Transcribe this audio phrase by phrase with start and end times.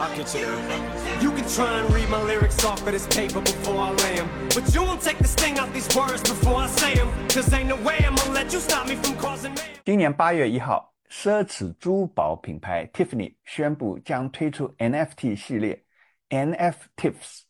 [0.00, 1.20] I'll get you there.
[1.20, 4.28] You can try and read my lyrics off of this paper before I lay them.
[4.54, 7.08] But you won't take the sting out these words before I say them.
[7.28, 9.60] Cause ain't no way I'm gonna let you stop me from causing me.
[9.84, 15.84] 今年八月一号，奢侈珠宝品牌 Tiffany 宣布将推出 NFT 系列
[16.30, 17.42] NFTs。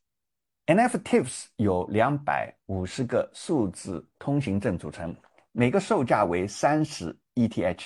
[0.67, 5.15] NFTs 由两百五十个数字通行证组成，
[5.53, 7.85] 每个售价为三十 ETH，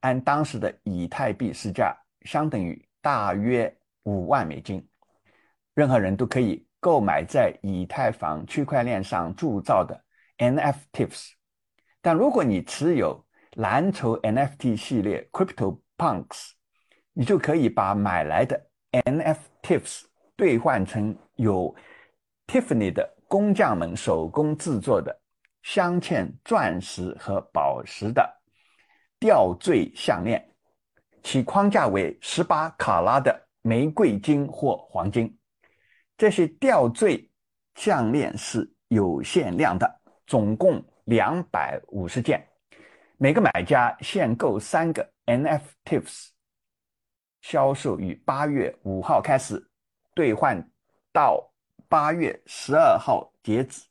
[0.00, 3.72] 按当时的以太币市价，相等于大约
[4.04, 4.86] 五万美金。
[5.74, 10.04] 任何人都可以购买在以太坊区块链上铸造的
[10.38, 11.32] NFTs，
[12.00, 16.50] 但如果你持有蓝筹 NFT 系列 CryptoPunks，
[17.12, 20.04] 你就可以把买来的 NFTs
[20.36, 21.74] 兑换成有
[22.46, 25.20] Tiffany 的工匠们手工制作的
[25.62, 28.40] 镶嵌钻石和宝石的
[29.18, 30.48] 吊坠项链，
[31.22, 35.36] 其框架为十八卡拉的玫瑰金或黄金。
[36.16, 37.30] 这些吊坠
[37.74, 42.44] 项链是有限量的，总共两百五十件，
[43.16, 46.30] 每个买家限购三个 NFTs，
[47.40, 49.70] 销售于八月五号开始，
[50.14, 50.60] 兑换
[51.12, 51.52] 到
[51.88, 53.82] 八月十二号截止。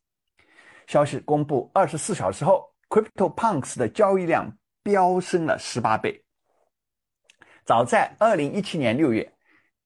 [0.87, 6.23] 消息公布二十四小时后，CryptoPunks 的交易量飙升了十八倍。
[7.65, 9.33] 早在二零一七年六月，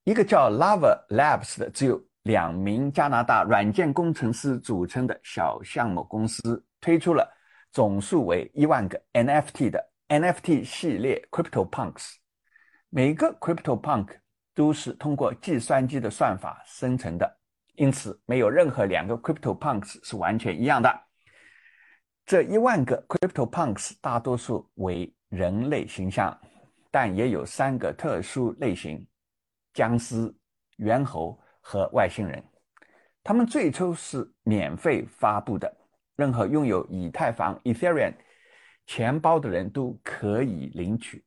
[0.04, 7.24] 一个叫 Lava Labs 的只有两名加拿大软件工程师组成的小项目公司推出了
[7.70, 12.14] 总数为一万个 NFT 的 NFT 系列 CryptoPunks。
[12.88, 14.08] 每个 CryptoPunk
[14.56, 17.38] 都是通过计算机的算法生成的，
[17.76, 21.00] 因此没有任何两个 CryptoPunks 是完全一样的。
[22.26, 26.36] 这一万个 CryptoPunks 大多数为人类形象，
[26.90, 29.06] 但也有三个特殊类型：
[29.72, 30.34] 僵尸、
[30.76, 32.42] 猿猴和外星人。
[33.24, 35.72] 他们最初是免费发布的，
[36.16, 38.14] 任何拥有以太坊 （Ethereum）
[38.86, 41.24] 钱包的人都可以领取。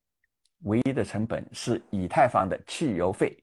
[0.63, 3.37] 唯一的成本是以太坊的汽油费。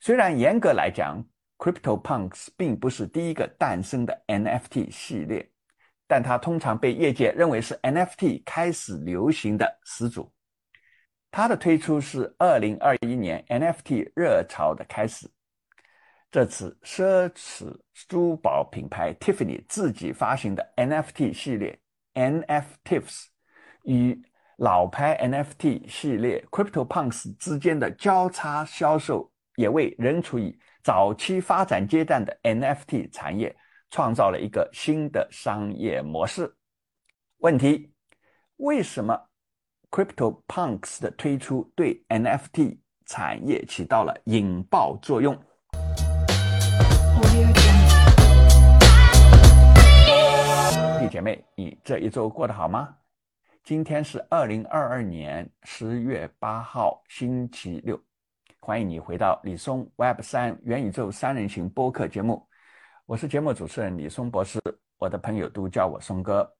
[0.00, 1.24] 虽然严格来讲
[1.58, 5.50] ，CryptoPunks 并不是第一个诞生的 NFT 系列，
[6.06, 10.30] 但它通常被业界认为是 NFT 开始流行的始祖。
[11.36, 15.30] 它的推出是2021年 NFT 热潮的开始。
[16.30, 21.78] 这次奢侈珠宝品牌 Tiffany 自己发行的 NFT 系列
[22.14, 23.26] NFTs
[23.82, 24.18] 与
[24.56, 33.54] 老牌 NFT 系列 CryptoPunks 之间的交叉销售，也为仍处于早期发展阶段的 NFT 产业
[33.90, 36.56] 创造了一个新的商业模式。
[37.40, 37.92] 问题：
[38.56, 39.28] 为什么
[39.96, 42.76] CryptoPunks 的推出对 NFT
[43.06, 45.34] 产业起到了引爆作用？
[51.00, 52.94] 弟姐妹，你这一周过得好吗？
[53.64, 57.98] 今天是二零二二年十月八号，星期六。
[58.60, 62.46] 欢迎你回到李松 Web 三元宇宙三人行播客节目，
[63.06, 64.60] 我是节目主持人李松博士，
[64.98, 66.55] 我的朋友都叫我松哥。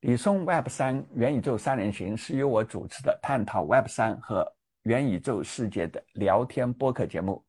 [0.00, 4.46] 李松 Web 三元宇宙三人行是由我主持的探讨 Web 三和
[4.84, 7.44] 元宇宙世界的聊天播客节目。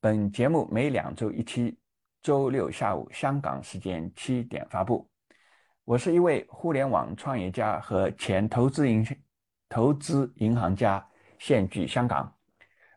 [0.00, 1.76] 本节目每两周一期，
[2.22, 5.06] 周六下午香港时间七点发布。
[5.84, 9.06] 我是一位互联网创业家和前投资银
[9.68, 11.06] 投资银行家，
[11.38, 12.34] 现居香港。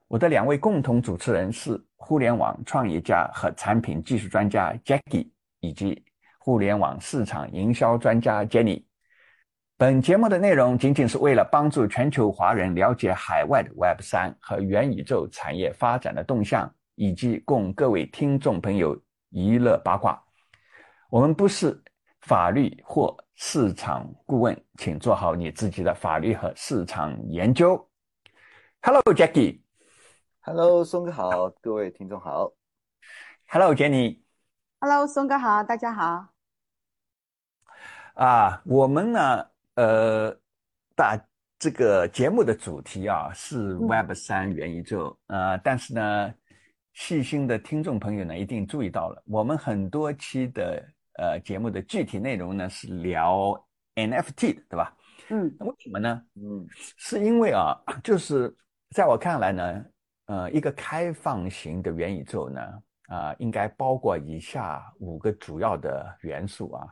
[0.08, 5.30] 我的两位共同主持人是互联网创业家和产品技术专家 Jackie，
[5.60, 6.02] 以及
[6.40, 8.84] 互联网市场营销专家 Jenny。
[9.78, 19.00] 本节目的内容仅仅是为了帮助全球华人了解海外的 Web 三和元宇宙产业发展的动向，以及供各位听众朋友
[19.30, 20.20] 娱乐八卦。
[21.12, 21.80] 我们不是。
[22.24, 27.90] 法律或市场顾问，请做好你自己的法律和市场研究。
[28.82, 29.62] Hello，Jackie。
[30.42, 32.52] Hello，松哥好，各位听众好。
[33.48, 34.20] Hello，Jenny。
[34.82, 36.30] Hello，松哥好，大家好。
[38.14, 39.46] 啊，我们呢，
[39.76, 40.40] 呃，
[40.96, 41.20] 大
[41.58, 46.34] 这个节目的主题啊是 Web 三元宇宙，呃，但是呢，
[46.94, 50.82] 细心的听众朋友呢一定注意到了，我们很多期的。
[51.22, 53.62] 呃，节目的具体内容呢是聊
[53.96, 54.96] NFT 的，对吧？
[55.28, 56.24] 嗯，为什么呢？
[56.36, 56.66] 嗯，
[56.96, 58.56] 是因为啊，就是
[58.96, 59.86] 在我看来呢，
[60.28, 62.62] 呃，一个开放型的元宇宙呢，
[63.10, 66.88] 啊，应该包括以下五个主要的元素啊。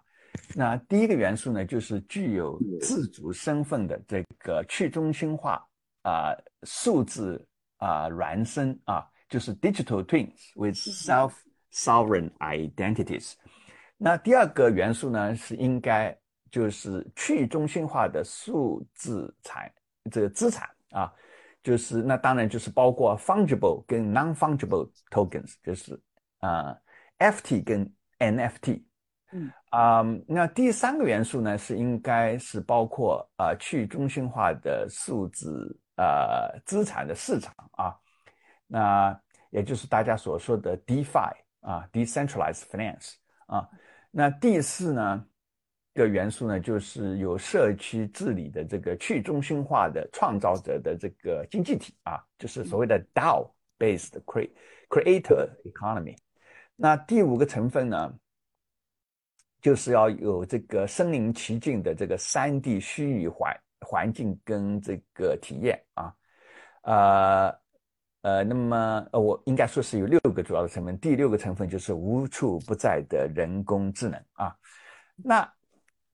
[0.55, 5.65] 那第一个元素呢，就是具有自主身份的这个去中心化
[6.03, 7.43] 啊，数字
[7.77, 11.33] 啊孪生啊，就是 digital twins with self
[11.71, 13.33] sovereign identities。
[13.97, 16.15] 那第二个元素呢，是应该
[16.51, 19.71] 就是去中心化的数字产
[20.11, 21.11] 这个资产啊，
[21.63, 25.99] 就是那当然就是包括 fungible 跟 non-fungible tokens，就是
[26.47, 26.77] 啊
[27.19, 28.83] FT 跟 NFT。
[29.33, 37.93] 嗯啊、那第三个元素呢，是应该是包括啊、去中心化的数字呃资产的市场啊，
[38.67, 43.15] 那也就是大家所说的 DeFi 啊，decentralized finance
[43.47, 43.67] 啊。
[44.09, 45.25] 那第四呢
[45.93, 54.49] 的元素呢，就是有社区治理的这个去中心化的创造者的这个经济体啊，就是所谓的 DAO-based cre
[54.89, 56.15] creator economy。
[56.79, 58.13] 那第五个成分呢，
[59.59, 66.13] 就是要有这个身临其境的这个三 D 虚拟环环境跟这个体验啊，
[66.83, 67.59] 呃
[68.21, 74.55] 呃，那么呃，我应该说是有六个主要的成分，第六个成分就是无处不在的人工智能啊。
[75.15, 75.51] 那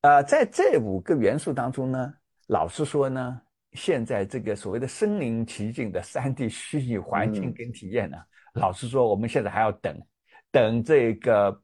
[0.01, 2.13] 呃，在这五个元素当中呢，
[2.47, 3.41] 老实说呢，
[3.73, 8.17] 现在这个所谓的身临其境的三 D 虚拟环境嗯跟体验呢，
[8.53, 9.99] 老实说，我们现在还要等，
[10.53, 11.61] 等这个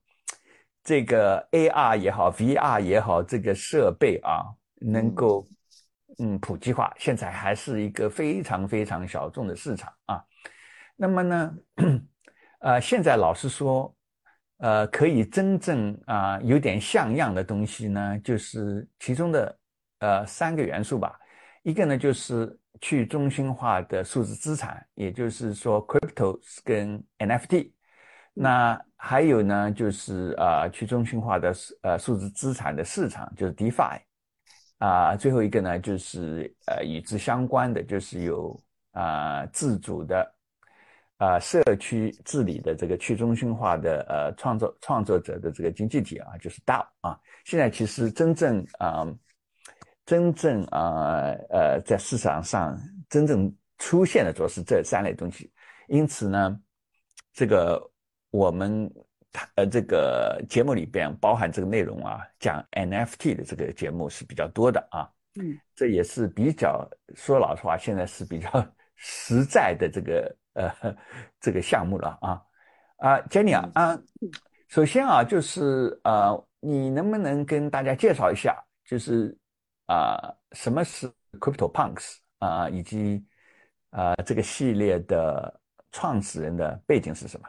[0.84, 4.44] 这个 AR 也好，VR 也好，这个设备啊，
[4.82, 5.48] 能够
[6.18, 10.24] 嗯普及化，现在还是一个非常非常小众的市场啊。
[10.96, 11.56] 那么呢，
[12.62, 13.96] 呃，现在老实说，
[14.58, 19.60] 呃，可以真正啊、有点像样的东西呢，就是其中的
[20.00, 21.16] 呃三个元素吧。
[21.62, 27.72] 一个呢就是去中心化的数字资产，也就是说 cryptos 跟 NFT。
[28.34, 34.00] 那还有呢，就是呃去中心化的呃数字资产的市场，就是 DeFi。
[34.78, 38.58] 啊、最后一个呢，就是呃与之相关的，就是有
[38.92, 40.34] 啊、自主的
[41.18, 47.20] 啊、社区治理的这个去中心化的呃创作创作者的这个经济体啊，就是 DAO 啊。
[47.44, 49.06] 现在其实真正啊、
[50.06, 52.80] 真正啊呃在市场上
[53.10, 55.52] 真正出现的主要是这三类东西。
[55.90, 56.58] 因此呢，
[57.34, 57.89] 这个
[58.32, 58.92] 我们
[59.56, 65.10] 呃这个节目里边包含这个内容啊，讲 NFT 的这个节目是比较多的啊。
[65.36, 68.50] 嗯，这也是比较说老实话，现在是比较
[68.98, 70.98] 实在的这个呃
[71.40, 72.42] 这个项目了啊
[72.98, 74.02] 啊，Jenny 啊啊，
[74.68, 79.38] 首先啊就是呃，你能不能跟大家介绍一下，就是
[79.86, 80.18] 啊
[80.54, 81.10] 什么是
[81.40, 83.24] CryptoPunks 啊，以及
[83.92, 85.62] 啊这个系列的
[85.92, 87.48] 创始人的背景是什么？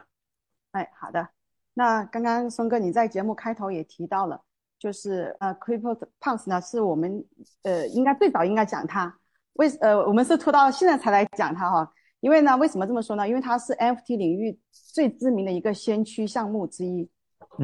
[0.71, 1.27] 哎，好的。
[1.73, 4.41] 那刚刚松哥你在节目开头也提到了，
[4.77, 7.23] 就是呃，Crypto Punks 呢是我们
[7.63, 9.13] 呃应该最早应该讲它，
[9.53, 13.27] 为呃我们是拖到现在才来讲它哈，因为呢为什么这么说呢？
[13.27, 17.09] 因为它是 NFT 领域最知名的一个先驱项目之一，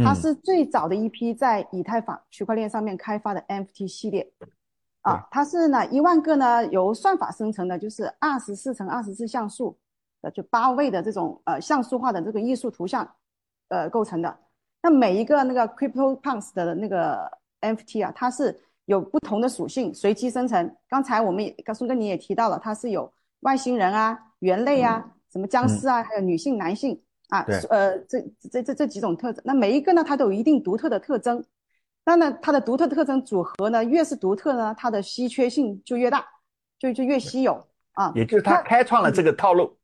[0.03, 4.31] 它嗯是最早的一批在以太坊区块链上面开发的 NFT 系列。
[5.01, 9.77] 啊，它是呢一万个呢由算法生成的，就是二十四乘二十四像素
[10.27, 13.09] 的，就八位的这种呃像素化的这个艺术图像，
[13.69, 14.37] 呃构成的。
[14.81, 17.29] 那每一个那个 Crypto Punks 的那个
[17.61, 20.75] NFT 啊，它是有不同的属性，随机生成。
[20.87, 29.41] 刚才我们也，刚松哥你也提到了，它是有外星人啊、猿类啊、什么僵尸啊，还有女性、男性啊对，呃，这这这这几种特征。
[29.45, 31.43] 那每一个呢，它都有一定独特的特征。
[32.05, 36.25] 那呢，它的独特特征组合呢，越是独特呢，它的稀缺性就越大，
[36.79, 37.61] 就就越稀有
[37.93, 38.13] 啊。
[38.15, 39.75] 也就是它开创了这个套路，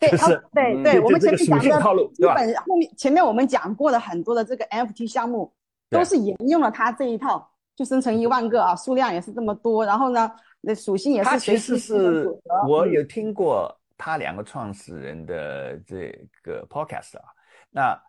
[0.00, 2.34] 对，它就是嗯对对，就我们前面讲的套路，基对吧？
[2.36, 5.52] 本后面前面我们讲过的很多的这个 NFT 项目，
[5.90, 12.26] 都是沿用了他这一套，就生成一万个啊，数量也是这么多，然后呢，那属性也是随其实机是
[12.66, 16.10] 我有听过他两个创始人的这
[16.42, 17.24] 个 podcast 啊，
[17.70, 18.02] 那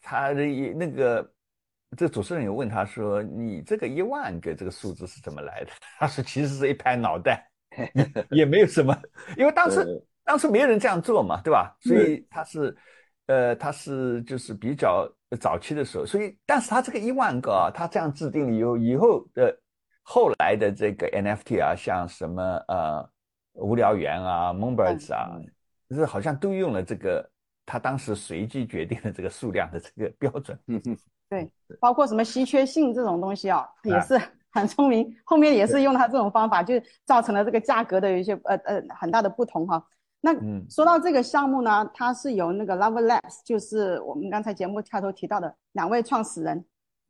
[0.00, 1.28] 他的一那个
[1.96, 7.48] 这主持人有问他说：“你这个一万个这个数字是怎么来的？” 他说：“其实是一拍脑袋，
[8.30, 8.96] 也没有什么，
[9.36, 11.74] 因为当时对当时没有人这样做嘛，对吧？
[11.80, 12.76] 所以他是
[13.26, 15.08] 呃他是就是比较
[15.40, 19.56] 早期的时候，所以但是他这个一万个啊，他这样制定了以后，以后的
[20.02, 23.08] 后来的这个 NFT 啊，像什么呃
[23.54, 25.30] 无聊猿啊、Moonbirds 啊，
[25.90, 27.30] 是好像都用了这个
[27.64, 30.58] 他当时随机决定的这个数量的这个标准。
[30.66, 35.08] 嗯嗯，对，包括什么稀缺性这种东西啊，也啊是很聪明。
[35.24, 39.84] 后面也是用他这种方法，就造成了这个价格的一些呃呃很大的不同哈。
[40.20, 40.64] 那嗯。
[40.68, 46.58] 说到这个项目呢，它是由那个 Love Labs，就是我们刚才节目开头提到的两位创始人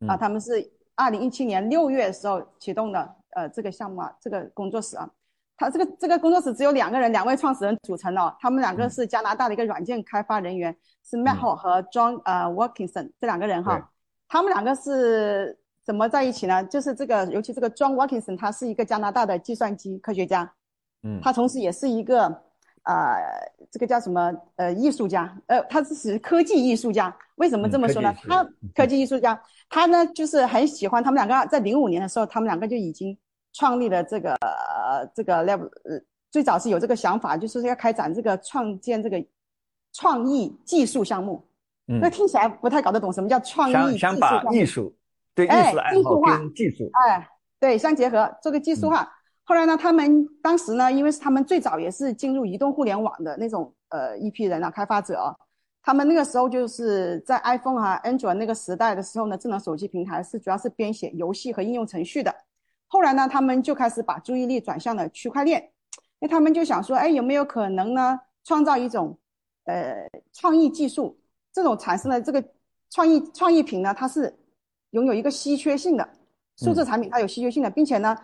[0.07, 0.19] 啊，嗯。
[0.19, 5.09] 他们是二零一七年六月的时候启动的呃这个项目啊，这个工作室啊，
[5.57, 13.91] 他这个这个工作室只有两个人，两位创始人组成的，他们两个是加拿大的一个软件开发人员，是 Matt Hall 和 John 呃 Watkinson 这两个人哈，
[14.29, 16.65] 他们两个是怎么在一起呢？
[16.65, 20.53] 就是这个，尤其这个 John Watkinson，他是一个加拿大的计算机科学家，
[21.03, 22.43] 嗯，他同时也是一个
[22.87, 23.17] 呃，
[23.71, 27.15] 这个叫什么呃艺术家，呃，他是属于科技艺术家。
[27.35, 28.15] 为什么这么说呢？
[28.23, 29.39] 他嗯科技艺术家，
[29.69, 33.19] 他呢就是很喜欢，他们两个在零五年的时候，他们两个就已经
[33.53, 36.01] 创立了这个呃这个 level，呃，
[36.31, 39.23] 最早是有这个想法，就是要开展这个创建这个
[39.93, 41.45] 创意技术项目。
[41.89, 44.97] 嗯那听起来不太搞得懂什么叫创意技术想把艺术
[45.35, 47.29] 对艺哎术爱好跟技术，哎，
[47.61, 49.13] 对，相结合，做个技术化。
[49.49, 55.33] 后来呢，他们当时呢，因为是他们最早也是进入移动互联网的那种呃一批人啊，开发者啊，
[55.83, 62.35] 他们那个时候就是在 iPhone 啊、Android 那个时代的时候呢，智能手机平台是主要是编写游戏和应用程序的。
[62.89, 65.63] 后来呢，他们就开始把注意力转向了区块链，
[66.19, 69.17] 因为他们就想说，哎，有没有可能呢，创造一种
[69.67, 69.95] 呃
[70.33, 71.17] 创意技术，
[71.53, 72.43] 这种产生的这个
[72.91, 74.37] 创意创意品呢，它是
[74.91, 76.09] 拥有一个稀缺性的，
[76.57, 78.17] 数字产品它有稀缺性的，并且呢，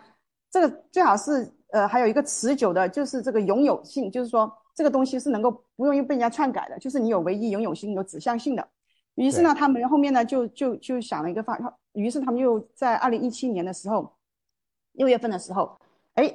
[0.53, 8.67] 这个最好是呃还有一个持久的，就是这个拥有性，就是说这个东西是能够不容易被人家篡改的，就是你有唯一拥有性、有指向性的。
[9.15, 11.57] 于是呢，他们后面呢就就就想了一个方，
[11.93, 14.15] 于是他们又在二零一七年的时候，
[14.91, 15.75] 六月份的时候，
[16.13, 16.31] 哎，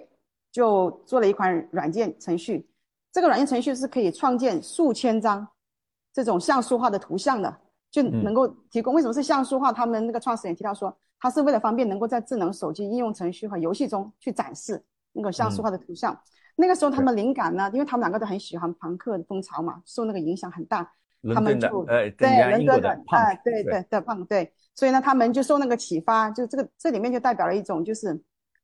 [0.50, 2.68] 就做了一款软件程序。
[3.12, 5.46] 这个软件程序是可以创建数千张
[6.12, 7.56] 这种像素化的图像的，
[7.90, 8.95] 就能够提供。
[8.95, 9.73] 为什么是像素化？
[9.73, 16.18] 他们那个创始人提到说，他是为了方便能够在智能手机应用程序和游戏中去展示那个像素化的图像。
[16.57, 20.92] 那个时候他们灵感呢，因为他们两个都很喜欢朋克风潮嘛，受那个影响很大。
[21.35, 28.16] 他们就呃，对伦敦的，哎，对对的胖对，所以呢，他们就受那个启发，就这个这里面就代表了一种就是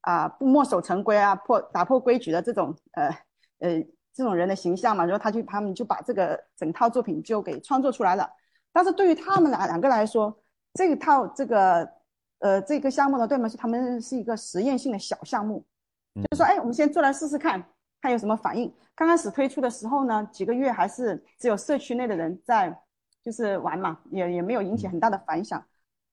[0.02, 3.08] 啊不墨守成规啊，破打破规矩的这种呃
[3.58, 8.30] 呃这种人的形象嘛，然后他就他们就把这个整套作品就给创作出来了。
[8.74, 10.36] 但是对于他们两两个来说，
[10.74, 11.88] 这一套这个
[12.40, 15.64] 呃这个项目呢，对他们是他们是一个实验性的小项目，
[16.30, 17.64] 就说哎，我们先做来试试看，
[18.02, 18.74] 看有什么反应。
[18.96, 22.76] 刚开始推出的时候呢，几个月还是只有社区内的人在
[23.22, 25.64] 就是玩嘛，也也没有引起很大的反响。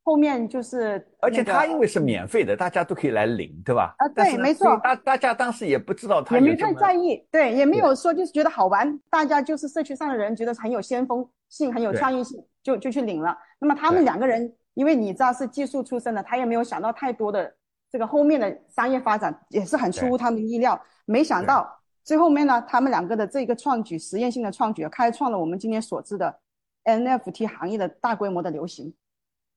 [0.03, 3.93] 后面就是而且那个它因为是免费的，大家都可以来领，对吧？
[3.97, 13.37] 啊对没错大大家当时也不知道它也没太在意，对，也没有说就是觉得好玩，大家就是社区上的人觉得很有先锋性、很有创意性，就就去领了。
[13.59, 17.53] 那么他们两个人，因为你知道是技术出身的，他也没有想到太多的
[17.91, 20.81] 这个后面的商业发展，也是很出乎他们意料。
[21.05, 21.69] 没想到
[22.03, 26.39] 最后面呢，他们两个的这个创举，实验性的创举，开创了我们今天所知的
[26.85, 28.91] NFT 行业的大规模的流行。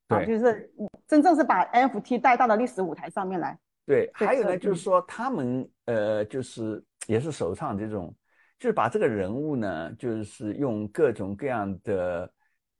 [0.08, 0.70] 啊，对就是
[1.06, 3.58] 真正是把 NFT 带到了历史舞台上面来。
[3.86, 8.14] 对，还有呢，就是说他们呃，就是也是首创这种，
[8.58, 12.32] 就是把这个人物呢，就是用各种各样的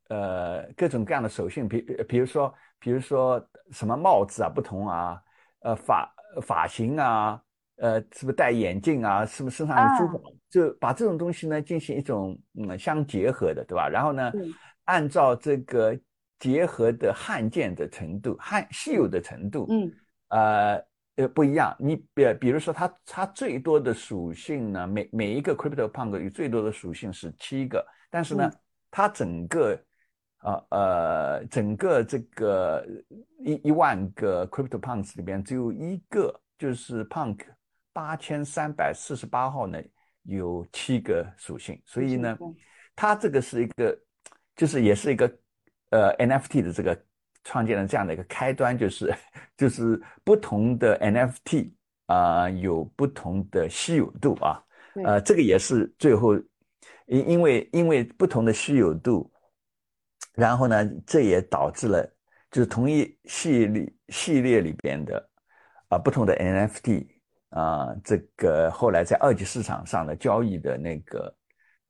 [0.09, 5.23] 呃各种各样的手信，比比如说比如说什么帽子啊不同啊，
[5.61, 7.43] 呃发发型啊，
[7.77, 13.89] 呃是不是戴眼镜啊，是不是身上有珠宝，就把这种东西呢进行一种嗯相结合的，对吧？
[13.89, 14.53] 然后呢嗯，
[14.85, 15.99] 按照这个
[16.39, 19.93] 结合的罕见的程度、罕稀有的程度，嗯。
[20.29, 20.83] 呃
[21.17, 21.77] 呃不一样。
[21.79, 28.59] 你比比如说它它最多的属性呢，每每一个 Crypto Punk 有最多的属性是七个，但是呢嗯，
[28.91, 29.79] 它整个
[30.41, 32.87] 呃呃整个这个
[33.39, 37.41] 一一万个 Crypto Punks 里边只有一个，就是 Punk
[37.93, 39.81] 八千三百四十八号呢
[40.25, 42.37] 有七个属性，所以呢，
[42.97, 43.99] 它这个是一个
[44.57, 45.39] 就是也是一个
[45.91, 47.05] 呃 NFT 的这个
[47.45, 49.15] 创建了这样的一个开端，就是
[49.57, 51.73] 就是不同的 NFT
[52.07, 54.63] 啊、有不同的稀有度啊，
[55.05, 56.35] 呃，这个也是最后
[57.07, 59.31] 因因为因为不同的稀有度，
[60.35, 62.03] 然后呢，这也导致了
[62.51, 65.31] 就是同一系列系列里边的
[65.89, 67.07] 啊、不同的 NFT
[67.51, 71.37] 啊、这个后来在二级市场上的交易的那个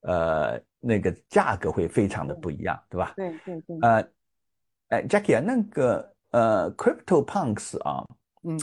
[0.02, 3.14] 呃那个价格会非常的不一样，对吧？
[3.16, 4.06] 对对对，呃，
[4.88, 8.05] 哎，Jackie 啊，那个呃，Crypto Punks 啊，
[8.43, 8.59] 嗯，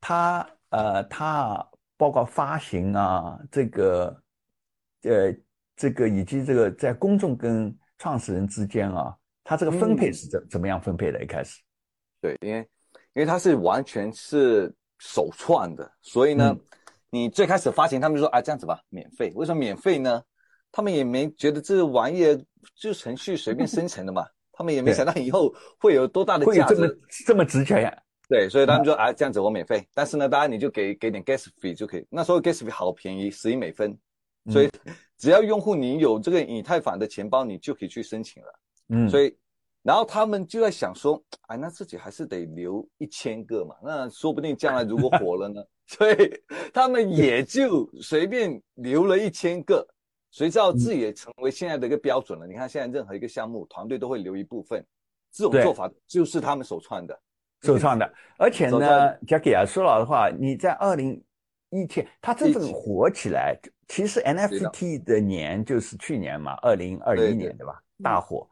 [0.00, 1.66] 它呃，它
[1.96, 4.22] 包括发行啊，这个
[5.02, 5.34] 呃，
[5.76, 11.22] 这个以及这个在公众跟创始人之间啊，它这个分配嗯是怎怎么样分配的？
[11.22, 11.62] 一开始，
[12.20, 12.58] 对，因为
[13.14, 16.60] 因为它是完全是首创的，所以呢，嗯
[17.10, 19.32] 你最开始发行，他们就说啊这样子吧，免费。
[19.36, 20.22] 为什么免费呢？
[20.72, 22.36] 他们也没觉得这玩意儿
[22.74, 27.24] 就是程序随便生成的嘛，他们也没想到以后会有多大的价会这么值。
[27.26, 28.02] 这么值钱呀？
[28.26, 32.06] 对，所以他们说啊这样子我免费，但是呢，当然你就给给点 gas fee 就可以。
[32.08, 33.94] 那时候 gas fee 好便宜，十一美分，
[34.50, 34.70] 所以
[35.18, 38.60] 只要用户你有这个以太坊的钱包，你就可以去申请了。
[38.88, 39.36] 嗯，所以，
[39.82, 46.16] 然后他们就在想说，哎，那自己还是得留一千个嘛，那说不定将来如果火了呢， 所以
[46.72, 49.86] 他们也就随便留了一千个。
[50.34, 52.44] 谁知道自己也成为现在的一个标准了？
[52.44, 54.84] 你看现在任何一个项目团队都会留一部分，
[55.30, 57.16] 这种做法就是他们首创的。
[57.62, 61.22] 首创的，而且呢，Jackie 啊，说老实话，你在二零
[61.70, 65.20] 一七，它真正火起来，其实 NFT 的。
[65.20, 67.80] 年就是去年嘛，二零二一年对吧？
[68.02, 68.44] 大火，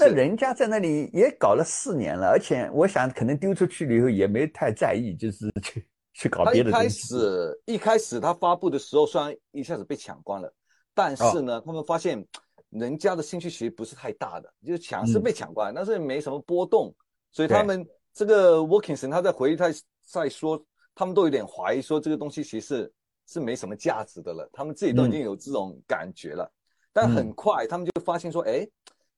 [0.00, 6.86] 那人家在那里也搞了四年了，而且我想可能丢出去了以后也没太在意，就是去 去搞别的东西。
[6.86, 10.52] 一开始一开始他发布的时候，虽然一下子被抢光了，
[11.02, 12.26] 但是呢，他们发现
[12.68, 16.94] 人家的兴趣其实不是太大的，就是抢是被抢过来，但是没什么波动，
[17.32, 17.86] 所以他们。
[18.12, 19.66] 这个 Workingson 他在回忆他
[20.02, 20.60] 在说，
[20.96, 22.92] 他们都有点怀疑说这个东西其实
[23.24, 26.52] 是没什么价值的了，他们自己都已经有这种感觉了。
[26.92, 28.66] 但很快他们就发现说，哎，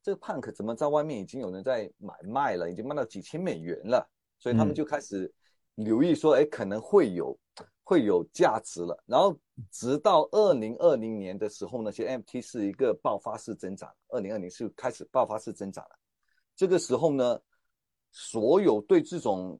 [0.02, 4.06] 这个 Punk 怎么在外面已经有人在买卖了，已经卖到几千美元了，
[4.38, 5.32] 所以他们就开始
[5.76, 7.34] 留意说，哎，可能会有
[7.82, 9.02] 会有价值了。
[9.06, 9.38] 然后
[9.70, 15.96] 直到二零二零年的时候呢，其实 MT 是一个爆发式增长，二零二零是开始爆发式增长了。
[16.56, 17.40] 这个时候呢。
[18.14, 19.58] 所有对这种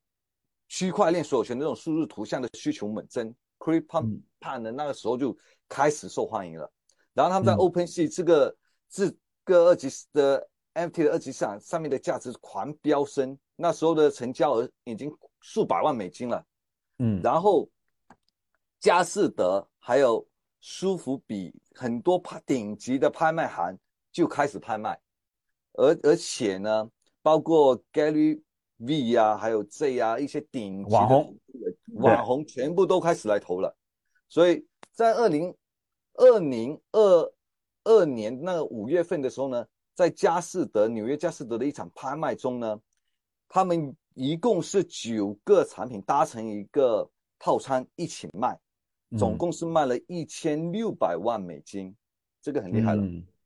[0.69, 5.35] 区块链所有权的这种数字图像的需求猛增，Crypto Pan 的那个时候就
[5.71, 6.71] 开始受欢迎了。
[7.15, 8.55] 然后他们在 OpenSea 这个
[8.91, 9.11] 这
[9.45, 15.11] 个二级的 NFT 的二级市场上面的价值狂飙升，那时候的成交额已经
[15.41, 16.45] 数百万美金了。
[16.99, 17.67] 嗯，然后
[18.83, 20.29] 佳士得还有
[20.61, 23.79] 舒服比很多拍顶级的拍卖行
[24.11, 25.01] 就开始拍卖，
[25.73, 26.91] 而而且呢。
[27.25, 28.43] 包括 Gary
[28.79, 31.39] V 呀，还有 Z 呀，一些顶级网红
[31.95, 33.73] 网红全部都开始来投了。
[34.29, 35.55] 所以在二零
[36.15, 37.33] 二零二
[37.85, 42.77] 二年那个五月份的时候呢，在佳士得纽约佳士得的一场拍卖中呢，
[43.49, 48.59] 他们一共是九个产品搭成一个套餐一起卖，
[49.19, 51.95] 总共是卖了一千六百万美金，
[52.41, 53.03] 这个很厉害了。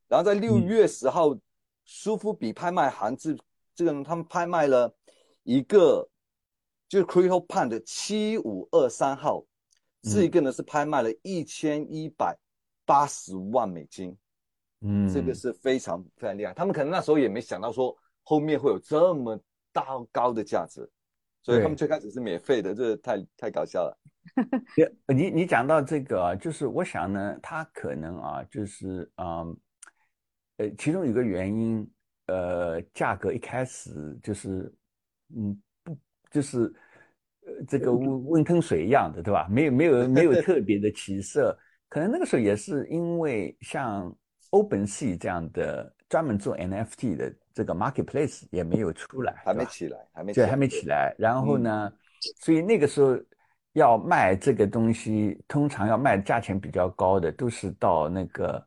[0.09, 1.37] 然后在六月十号，
[1.85, 3.37] 舒夫比拍卖行这
[3.75, 4.95] 这个他们拍卖了
[5.43, 6.09] 一个，
[6.89, 9.45] 就是 Crypto Pan 的七五二三号，
[10.03, 12.37] 这一个呢是拍卖了一千一百
[12.85, 14.17] 八十万美金，
[14.83, 16.55] 嗯，这个是非常非常厉害。
[16.55, 19.37] 他们可能那时候也没想到说后面会有这么
[19.73, 20.89] 大高的价值，
[21.43, 23.99] 所以他们最开始是免费的，这太太搞笑了。
[25.15, 29.57] 你你讲到这个，就是我想呢，他可能啊，就是嗯，
[30.59, 31.89] 呃，其中有个原因。
[32.29, 34.69] 呃，价格一开始就是，
[35.37, 35.97] 嗯，不，
[36.29, 36.63] 就是，
[37.43, 39.47] 呃，这个温温吞水一样的，对吧？
[39.49, 41.57] 没有没有没有特别的起色。
[41.89, 44.13] 可能那个时候也是因为像
[44.51, 51.15] OpenSea 这样的专门做 NFT 的这个 marketplace 也没有出来，还没起来，还没对，还没起来。
[51.17, 51.93] 然后呢，
[52.41, 53.17] 所以那个时候
[53.77, 58.67] 要卖这个东西，通常要卖价钱比较高的，都是到那个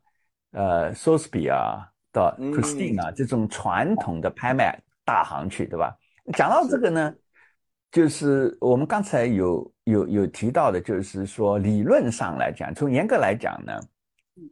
[0.54, 1.86] 呃 s o t h b y 啊。
[2.12, 5.96] 到 Christine 啊，这种传统的拍卖大行去，对吧？
[6.34, 7.14] 讲到这个呢，
[7.92, 13.80] 就是我们刚才有有有提到的，就是说理论上来讲，从严格来讲呢，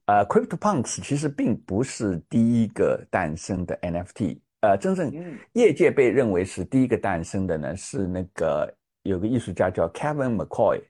[0.05, 5.11] 呃，CryptoPunks 其实并不是第一个诞生的 NFT，呃，真正
[5.53, 8.71] 业界被认为是第一个诞生的呢，是那个
[9.07, 10.81] 有个艺术家叫 Kevin McCoy，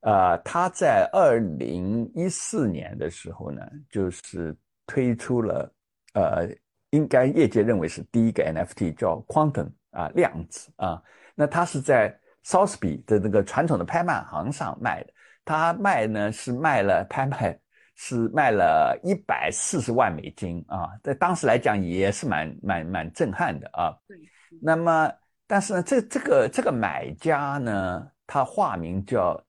[0.00, 5.72] 呃，他在二零一四年的时候呢，就是推出了。
[6.14, 6.48] 呃，
[6.90, 11.00] 应该业界认为是第一个 NFT 叫 Quantum 啊，量子啊。
[11.34, 15.12] 那他是在 s o t h b y 的那个传统的拍卖行上卖的。
[15.44, 17.58] 他卖呢是卖了拍卖
[17.94, 23.94] 是卖了一百四十万美金啊，在当时来讲也是蛮蛮蛮震撼的啊。
[24.08, 24.16] 对。
[24.60, 25.12] 那么，
[25.48, 29.42] 但是呢，这这个这个买家呢，他化名叫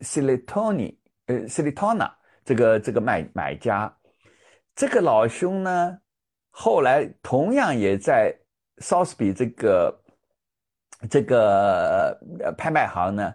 [0.00, 1.94] s i l i t o n i 呃 s i l i t o
[1.94, 2.12] n a
[2.44, 3.96] 这个这个买买家。
[4.74, 5.98] 这个老兄呢，
[6.50, 8.36] 后来同样也在
[8.78, 10.02] s o t h b y 这个
[11.08, 12.18] 这个
[12.58, 13.32] 拍卖行呢，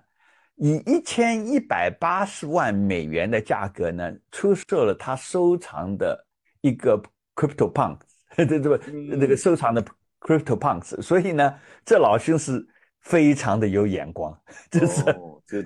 [0.56, 6.28] 以一千一百八十万美元的价格呢，出售了他收藏的
[6.60, 7.02] 一个
[7.36, 8.02] Crypto Punks，
[8.36, 9.86] 这这个这个收藏的
[10.26, 11.00] Crypto Punks。
[11.06, 12.68] 所以呢，这老兄是
[13.02, 14.36] 非常的有眼光，
[14.72, 15.04] 就是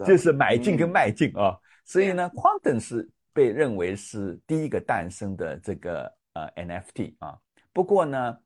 [0.06, 1.58] 就是买进跟卖进啊。
[1.86, 3.10] 所以呢，Quantum 是。
[3.32, 7.38] 被认为是第一个诞生的这个呃 NFT 啊，
[7.72, 8.38] 不过呢，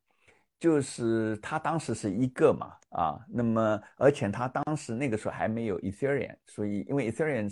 [0.60, 7.49] 就是他当时是一个嘛，啊，那么而且他当时那个时候还没有 Ethereum，所以因为 Ethereum，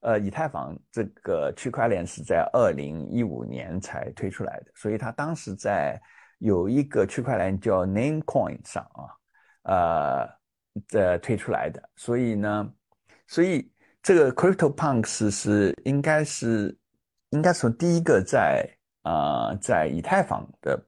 [0.00, 6.00] 呃，以太坊这个区块链是在二零一五年才推出来的，所以他当时在
[6.42, 9.08] 有一个区块链叫 Namecoin 上啊，
[9.62, 10.28] 呃，
[10.86, 12.72] 这推出来的，所以呢，
[13.26, 16.76] 所以这个 CryptoPunks 是应该是
[17.30, 18.68] 应该从第一个在
[19.02, 20.80] 啊在以太坊的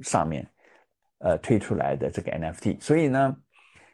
[0.00, 0.48] 上面。
[1.24, 3.36] 呃，推出来的这个 NFT，所以呢，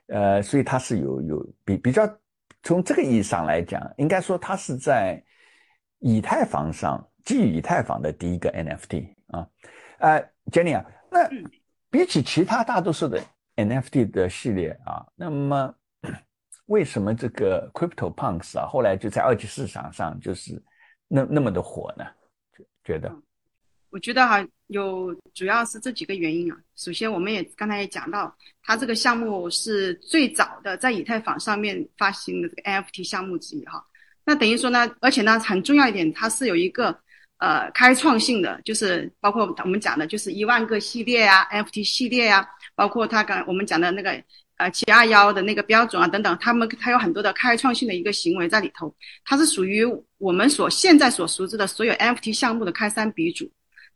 [0.07, 2.09] 呃，所以它是有有比比较，
[2.63, 5.23] 从这个意义上来讲，应该说它是在
[5.99, 9.47] 以太坊上基于以太坊的第一个 NFT 啊。
[9.99, 11.29] 呃，Jenny 啊，那
[11.91, 13.23] 比起其他大多数的
[13.57, 15.75] NFT 的系列啊，那么
[16.67, 20.63] 为什么这个 CryptoPunks 啊后来就在二级市场上就是
[21.09, 22.05] 那那么的火呢？
[22.85, 23.15] 觉得？
[23.91, 26.59] 我觉得哈，有主要是这几个原因啊。
[26.77, 33.83] 首先，我们也刚才也讲到，它这个项目是最早的在以太坊上面发行的这个 NFT 项目之一哈。
[34.25, 36.99] 那等于说呢，而且呢，很重要一点，它是有一个
[37.39, 44.23] 呃开创性的，就是包括我们讲的，就是一万个系列啊，NFT 系列啊，包括他刚我们讲的那个
[44.57, 48.95] 呃七二幺的那个标准啊等等，他们他有很多的开创性的一个行为在里头。
[49.25, 49.85] 它是属于
[50.19, 53.51] 我们所现在所熟知的所有 NFT 项目的开山鼻祖。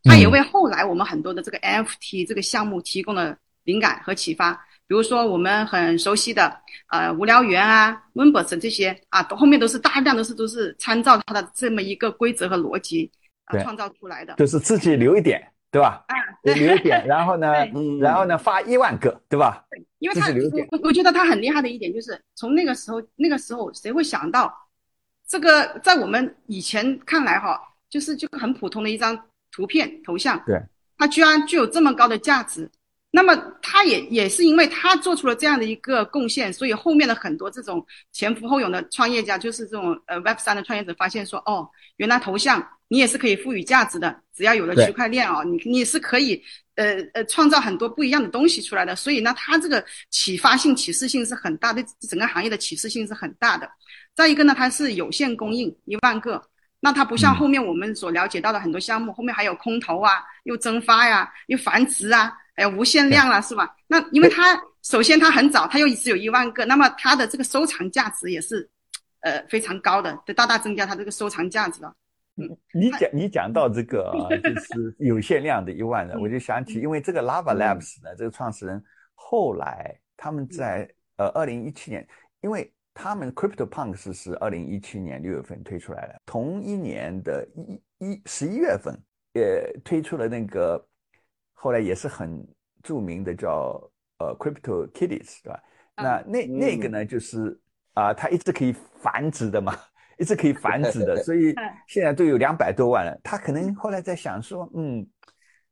[0.04, 4.52] 它也为后来我们很多的这个 NFT 这个项目提供了灵感和启发。
[4.88, 6.54] 比如说我们很熟悉的
[6.88, 13.10] 呃无聊猿啊、w i n b e r s 这些啊，后面都是大量都是都是参照它的这么一个规则和逻辑
[13.46, 14.34] 啊创造出来的。
[14.34, 16.04] 就是自己留一点，对吧？
[16.08, 17.52] 啊，留一点，然后呢，
[18.00, 19.64] 然后呢发一万个，对吧？
[19.70, 20.28] 对，因为他
[20.70, 24.52] 我我觉得他很厉害的一点就是从那个时候那个时候谁会想到
[25.26, 29.18] 这个在我们以前看来哈，就是就很普通的一张。
[29.54, 30.58] 图片头像，对，
[30.96, 32.70] 它居然具有这么高的价值，
[33.14, 46.42] 那么他也也是因为他做出了这样的一个贡献，所以后面的很多这种前赴后拥的创业家，就是这种呃 Web 三的创业者，发现说，哦，原来头像你也是可以赋予价值的，只要有了区块链哦，你你是可以
[46.76, 53.70] 呃呃创造很多不一样的东西出来的，所以呢，它这个启发性、启示性是很大的，整个行业的启示性是很大的。
[54.14, 56.42] 再一个呢，它是有限供应，一万个。
[56.80, 63.74] 那它不像后面我们所了解到的很多项目，后面还有空投啊，又蒸发呀，又繁殖啊，还有无限量了，是吧？
[63.86, 68.68] 那因为它首先它很早，它又只有一万个，那么它的这个收藏价值也是，
[69.20, 71.94] 呃，非常高的，就大大增加它这个收藏价值了。
[72.36, 78.82] 嗯，你讲你讲到这个啊， 就是有限量的一万人，我就想起，因为这个 Lava Labs 呢，这个创始人
[79.14, 82.06] 后来他们在呃二零一七年，
[82.40, 82.72] 因为。
[82.94, 88.94] 他们 CryptoPunks 是二零一七年六月份推出来的，同一年的一一十一月份，
[89.32, 90.78] 也推出了那个，
[91.62, 92.44] 后来也是很
[92.82, 93.80] 著名的叫
[94.18, 95.62] 呃 Crypto Kitties，对吧？
[95.94, 97.56] 那那那个呢，就是
[97.94, 99.78] 啊，它一直可以繁殖的嘛，
[100.18, 101.54] 一直可以繁殖的， 所以
[101.86, 103.16] 现在都有两百多万了。
[103.22, 105.06] 他可能后来在想说，嗯。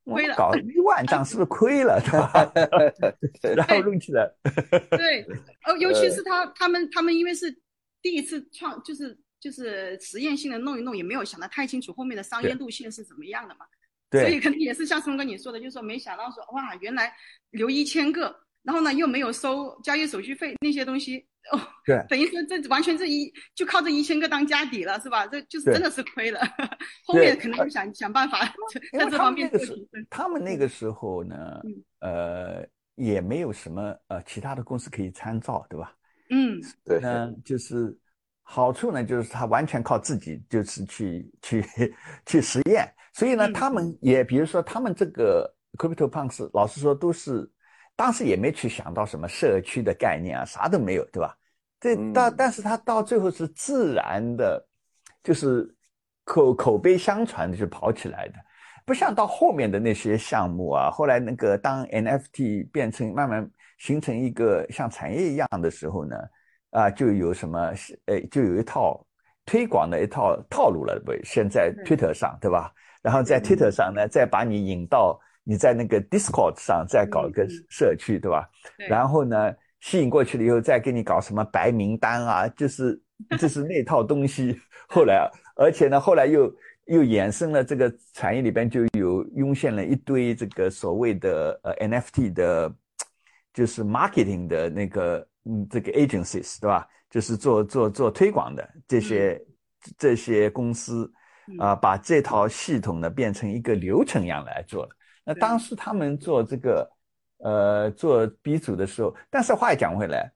[0.05, 2.53] 亏了，搞一万张是不是亏了，对吧？
[3.55, 4.29] 然后弄起来。
[4.91, 5.23] 对，
[5.67, 7.55] 哦，尤其是他他们他们因为是
[8.01, 13.67] 第一次创，就是就是实验性的弄一弄，也没有想得太清楚后面的商业路线是怎么样的嘛。
[14.11, 14.23] 对。
[14.23, 17.13] 所以肯定也是像松哥你说的，就是说没想到说哇，原来
[17.51, 21.27] 留一千个，然后呢又没有收交易手续费那些东西。
[21.53, 25.27] 哦，对，等于说这完全这一就靠这一千个当家底了，是吧？
[25.27, 26.39] 这就是真的是亏了。
[27.07, 28.45] 后面可能就想想办法
[28.93, 29.51] 在这方面。
[30.11, 31.61] 他们那个时候呢，
[32.01, 32.63] 呃，
[32.95, 35.97] 也没有什么呃其他的公司可以参照，对吧？
[36.29, 37.01] 嗯，对。
[37.01, 37.99] 呢，就是
[38.43, 41.65] 好处呢，就是他完全靠自己，就是去去
[42.27, 42.87] 去实验。
[43.13, 47.51] 所以呢，他们也比如说，他们这个 CryptoPunks，老实说都是。
[47.97, 51.37] 当时也没去想到什么社区的概念啊，啥都没有，对吧？
[51.79, 54.67] 这到但是他到最后是自然的，
[55.23, 55.69] 就是
[56.25, 58.37] 口口碑相传的就跑起来的，
[58.87, 60.91] 不像到后面的那些项目啊。
[60.91, 63.47] 后来那个当 NFT 变成慢慢
[63.77, 66.17] 形成一个像产业一样的时候呢，
[66.71, 67.71] 啊，就有什么
[68.07, 69.07] 呃，就有一套
[69.45, 71.13] 推广的一套套路了，不？
[71.23, 72.73] 现在 Twitter 上，对吧？
[73.03, 75.21] 然后在 Twitter 上呢，再把你引到。
[75.43, 78.49] 你在那个 Discord 上再搞一个社区，对吧？
[78.89, 82.47] 然后呢，吸引过去了以后，再给你搞什么白名单啊？
[82.49, 83.03] 就是
[83.39, 84.61] 就是那套东西。
[84.87, 92.73] 后来，而且呢，后来又又衍生了这个产业里边就有涌现了一堆这个所谓的呃 NFT 的，
[93.53, 96.87] 就是 marketing 的那个嗯这个 agencies，对吧？
[97.09, 99.43] 就是做做做推广的这些
[99.97, 101.11] 这些公司
[101.59, 104.91] 啊，把这套系统呢变成一个流程一样来做了。
[105.25, 106.91] 那当时他们做这个
[107.39, 110.33] 呃做 B 组的时候，但是话讲回来，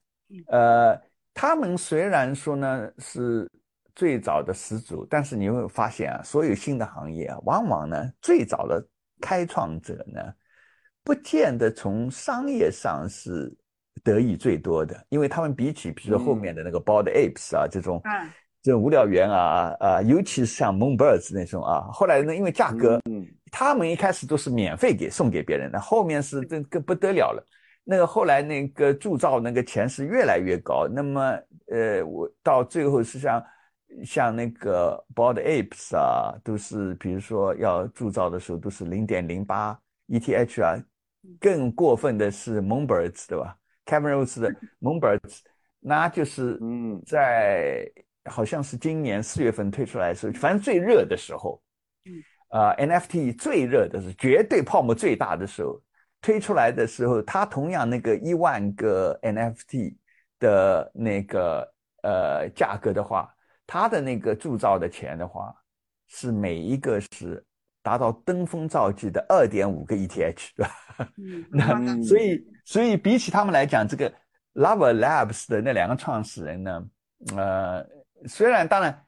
[0.48, 1.00] 呃，
[1.32, 3.50] 他们虽然说呢是
[3.94, 8.86] 最早的始祖，但是你会发现啊，所有新的行业啊，往往呢最早的
[9.20, 10.20] 开创者呢，
[11.02, 13.52] 不见得从商业上是
[14.02, 18.00] 得益最多的，因为他们比起比如说后面的那个 Bored Apes 啊这种。
[18.64, 23.26] 嗯这种无聊猿啊啊，尤其是像 Moonbirds 那种啊，后来呢，因为价格，嗯。
[23.56, 27.46] 他们一开始都是免费给送给别人的，后面是这个不得了了。
[27.84, 31.38] 那个后来那个铸造那个钱是越来越高，那么
[31.70, 33.44] 呃，我到最后是像
[34.04, 40.74] 像那个 Bored Apes 啊，都是比如说要铸造的时候都是零点零八 ETH 啊，
[41.38, 45.42] 更过分的是 Moonbirds 对吧 Rose 的 Moonbirds，
[45.78, 47.00] 那就是嗯。
[47.06, 47.88] 在
[48.30, 51.62] 好像是今年四月份推出来的时候，反正最热的时候，
[52.06, 55.80] 嗯，啊、NFT 最热的是绝对泡沫最大的时候，
[56.20, 59.96] 推出来的时候，它同样那个一万个 NFT
[60.38, 63.34] 的那个呃价格的话，
[63.66, 65.54] 它的那个铸造的钱的话，
[66.06, 67.44] 是每一个是
[67.82, 70.70] 达到登峰造极的二点五个 ETH，对吧？
[71.18, 74.10] 嗯， 那嗯所以，所以比起他们来讲，这个
[74.54, 76.84] Lava Labs 的那两个创始人呢，
[77.36, 77.86] 呃，
[78.26, 79.04] 虽然当然，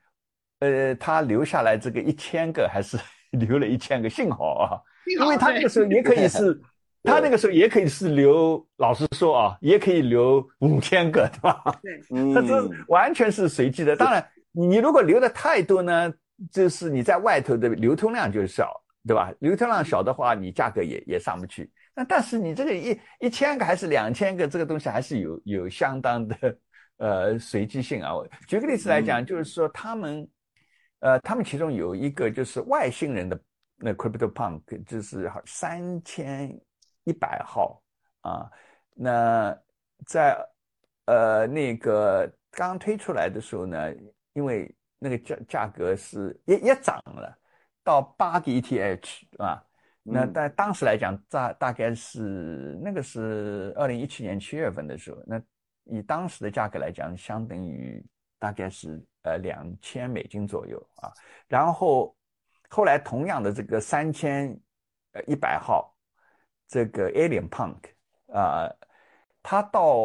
[0.60, 2.98] 呃，他留下来这个一千个，还是
[3.32, 6.60] 留了一千个，幸好啊，因为他那个时候也可以是，
[7.02, 11.62] 他那个时候也可以是留，老实说啊，也可以留五千个，对吧？
[11.82, 12.00] 对，
[12.34, 13.94] 它这嗯完全是随机的。
[13.96, 16.12] 当然，你你如果留的太多呢，
[16.50, 19.32] 就是你在外头的流通量就少，对吧？
[19.40, 21.70] 流通量小的话，你价格也也上不去。
[21.94, 26.36] 那但是你这个一一千个还是两千个，这个东西还是有有相当的
[26.98, 28.14] 呃随机性啊。
[28.14, 30.28] 我举个例子来讲，就是说他们
[31.00, 33.40] 呃，他们其中有一个就是外星人的
[33.76, 36.58] 那 Crypto Punk，就是好三千
[37.04, 37.82] 一百号
[38.22, 38.50] 啊。
[38.94, 39.56] 那
[40.06, 40.36] 在
[41.04, 43.92] 呃那个刚推出来的时候呢，
[44.32, 47.38] 因为那个价价格是也也涨了
[47.84, 49.06] 到八个 ETH
[49.38, 49.62] 啊。
[50.02, 55.38] 那嗯在当时来讲，大大概是那个是二零一七年七月份的时候，那
[55.86, 58.04] 以当时的价格来讲，相当于
[58.38, 61.12] 大概是呃两千美金左右啊。
[61.48, 62.14] 然后
[62.68, 64.48] 后来同样的这个三千
[65.12, 65.96] 呃一百号
[66.68, 67.78] 这个 Alien Punk
[68.32, 68.68] 啊、
[69.42, 69.96] 它到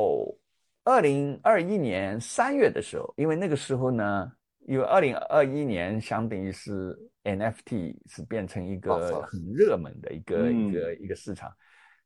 [0.83, 4.31] 二零二一年三月的时候，因为那个时候呢，
[4.67, 11.51] 因为二零二一年相当于是 NFT 是变成一个很热门的一个、嗯一个一个市场。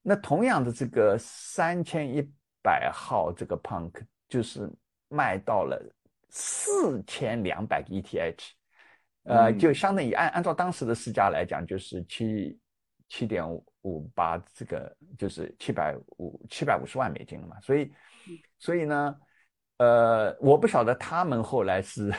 [0.02, 2.32] 那同样的这个三千一
[2.66, 4.68] 百号这个 Punk 就是
[5.08, 5.80] 卖到了
[6.30, 8.50] 四千两百个 ETH，
[9.26, 9.60] 呃，嗯。
[9.60, 12.60] 就相当于按按照当时的市价来讲，就是七
[13.08, 13.48] 七点
[13.84, 17.60] 五八，这个就是七百五七百五十万美金了嘛。
[17.62, 17.94] 所以，
[18.58, 19.16] 所以呢，
[19.78, 22.12] 呃，我不晓得他们后来是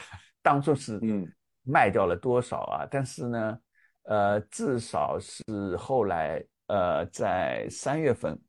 [0.43, 1.27] 当做是嗯。
[1.69, 3.59] 卖掉了多少啊，但是呢，
[4.05, 5.43] 呃，至少是
[5.77, 8.41] 后来呃在三月份，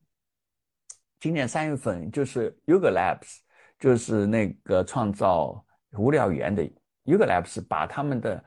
[1.20, 3.40] 今年三月份就是 Yuga Labs，
[3.80, 6.64] 就是那个创造无聊猿的
[7.06, 8.44] Yuga Labs 把他们的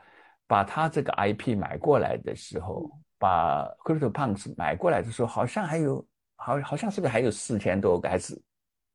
[0.47, 6.07] 把他这个 IP 买过来的时候，把 CryptoPunks 买过来的时候，好像还有
[6.37, 8.41] 好好像是不是还有四千多个还是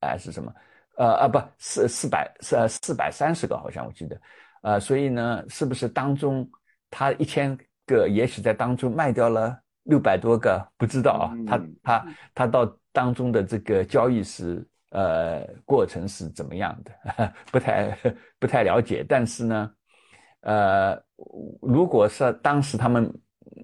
[0.01, 0.53] 还是什么？
[0.97, 4.21] 呃啊不四四百四呃四百三十个好像我记得，
[4.61, 6.49] 呃所以呢是不是当中
[6.89, 11.75] 他一千个也许在当中卖掉了六百多个不知道啊，他嗯。
[11.83, 17.97] 他他到当中的这个交易是呃过程是怎么样的， 不太
[18.39, 19.71] 不太了解，但是呢，
[20.41, 20.97] 呃
[21.61, 23.03] 如果是当时他们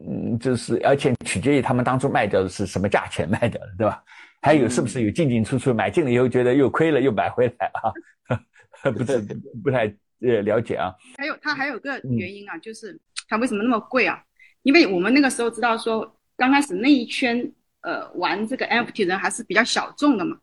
[0.05, 4.03] 嗯就是而且取决于他们当初卖掉的是什么价钱卖掉的，对吧？
[4.41, 7.93] 还有是不是有进进出出，买进了以后觉得又亏了又买回来啊？
[8.91, 9.17] 不太
[9.63, 9.85] 不太
[10.21, 10.93] 呃了解啊。
[11.17, 14.21] 还有它还有个嗯原因啊，就是它为什么那么贵啊？
[14.63, 20.37] 因为我们那个时候知道说，刚开始那一圈呃玩这个 NFT 人还是比较小众的嘛。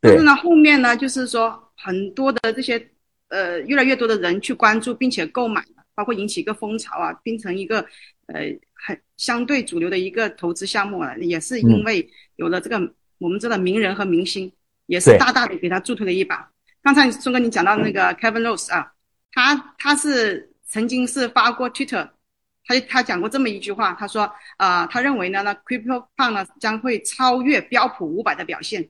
[0.00, 2.90] 但是呢，后面呢，就是说很多的这些
[3.28, 5.62] 呃越来越多的人去关注并且购买，
[5.94, 7.80] 包括引起一个风潮啊，变成一个
[8.26, 8.40] 呃
[8.72, 12.80] 很相对主流的一个投资项目了，也是因为有了这个、
[13.18, 14.50] 我们知道名人和明星，
[14.86, 16.50] 也是大大的给他助推了一把。
[16.82, 18.90] 刚才孙哥你讲到那个 Kevin Rose 啊，
[19.32, 22.08] 他他是曾经是发过 Twitter，
[22.64, 24.22] 他他讲过这么一句话，他说
[24.56, 28.88] 啊、呃他认为呢，那 Crypto Punk 呢将会超越标普五百的表现，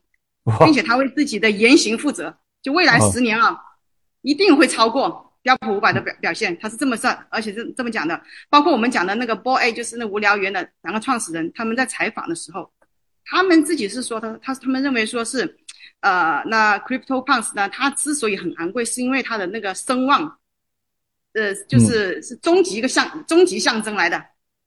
[0.64, 3.59] 并且他为自己的言行负责，就未来哦十年啊，
[4.22, 8.20] 一定会超过标普五百的表表现，他是这么算，而且是这么讲的。
[8.50, 12.70] 包括我们讲的那个 Boy A，就是那无聊猿的两个创始人，他们在采访的时候，
[13.24, 15.56] 他们自己是说他他他们认为说是，
[16.00, 20.38] 呃，那 CryptoPunks 呢，它之所以很昂贵，是因为它的那个声望，
[21.35, 24.23] 呃，就是是终极一个象终极象征来的，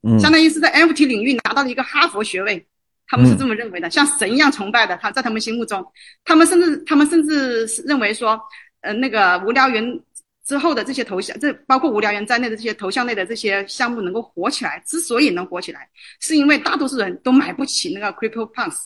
[0.07, 2.65] 嗯相当于是在 NFT 领域拿到了一个哈佛学位，
[3.07, 4.95] 他们是这么认为的，像神一样崇拜的。
[4.97, 5.85] 他在他们心目中，
[6.23, 8.39] 他们甚至他们甚至是认为说，
[8.81, 10.01] 呃，那个无聊猿
[10.45, 18.85] 之后的这些头像，这包括无聊猿在内的这些头像类的这些项目能够火起来，之所以能火起来，是因为大多数人都买不起那个 CryptoPunks，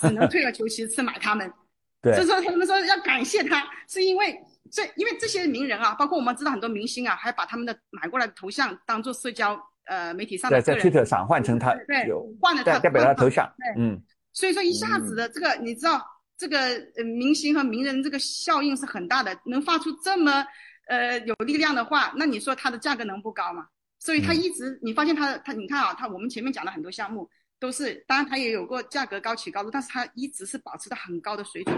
[0.00, 1.50] 只能退而求其次买他们。
[2.02, 4.36] 对所以说他们说要感谢他，是因为
[4.70, 14.00] 这因为这些名人啊，包括我们知道很多明星啊，还把他们的买过来的头像当做社交呃媒体上的在在个人 Twitter 上换成他对有换了他代代表他头像，对嗯。
[14.32, 16.02] 所以说一下子的这个，你知道
[16.38, 16.58] 这个
[16.96, 20.46] 呃明星和名人这个效应是很大的，能发出这么
[20.88, 23.66] 呃有力量的话，那你说它的价格能不高吗？
[23.98, 24.36] 所以它嗯。
[24.36, 27.28] 一直，你发现它它你看啊，它我们前面讲的很多项目
[27.60, 31.76] 都是，当然它也有过价格高起高落，但是它一直是保持的很高的水准，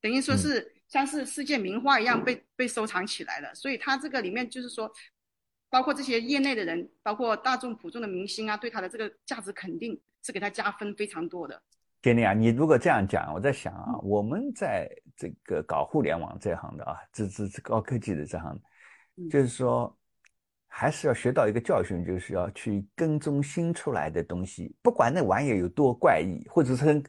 [0.00, 3.54] 等于说是像是世界名画一样被被收藏起来了。
[3.54, 4.90] 所以它这个里面就是说，
[5.68, 11.62] 包括这些业内的人，包括大众普众的明星啊，对它的这个价值肯定是给它加分非常多的。
[12.02, 18.56] 杰尼啊，你如果这样讲，我在想啊，我们在这个搞互联网这行的啊，这这这高科技的这行，
[19.16, 19.98] 嗯就是说，
[20.68, 27.02] 还是要学到一个教训，就是要去跟踪新出来的东西，不管那玩意儿有多怪异，或者是很，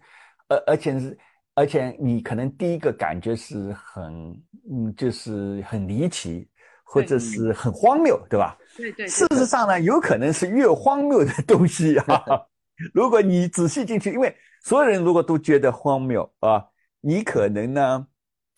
[0.47, 1.15] 而而且是，
[1.57, 4.39] 而且你可能第一个感觉是很，
[4.71, 6.47] 嗯，就是很离奇，
[6.83, 8.55] 或者是很荒谬，对吧？
[8.77, 12.23] 对对对事实上呢，有可能是越荒谬的东西啊。
[12.93, 14.31] 如果你仔细进去，因为
[14.63, 16.63] 所有人如果都觉得荒谬啊，
[17.01, 18.07] 你可能呢，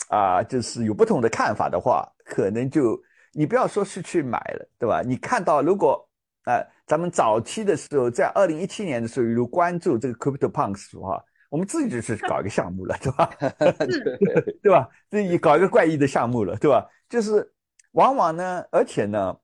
[0.09, 5.01] 啊，就是有不同的看法的话，可能就你不要说是去买了，对吧？
[5.01, 6.05] 你看到如果
[6.43, 13.29] 呃，咱们早期的时候，在二零一七年的时候，有关注这个 CryptoPunks 的话，我们自己就是搞一个项目了，对吧？
[14.61, 14.87] 对吧？
[15.09, 16.87] 自己搞一个怪异的项目了，对吧？
[17.09, 17.51] 就是
[17.91, 19.35] 往往呢，而且呢，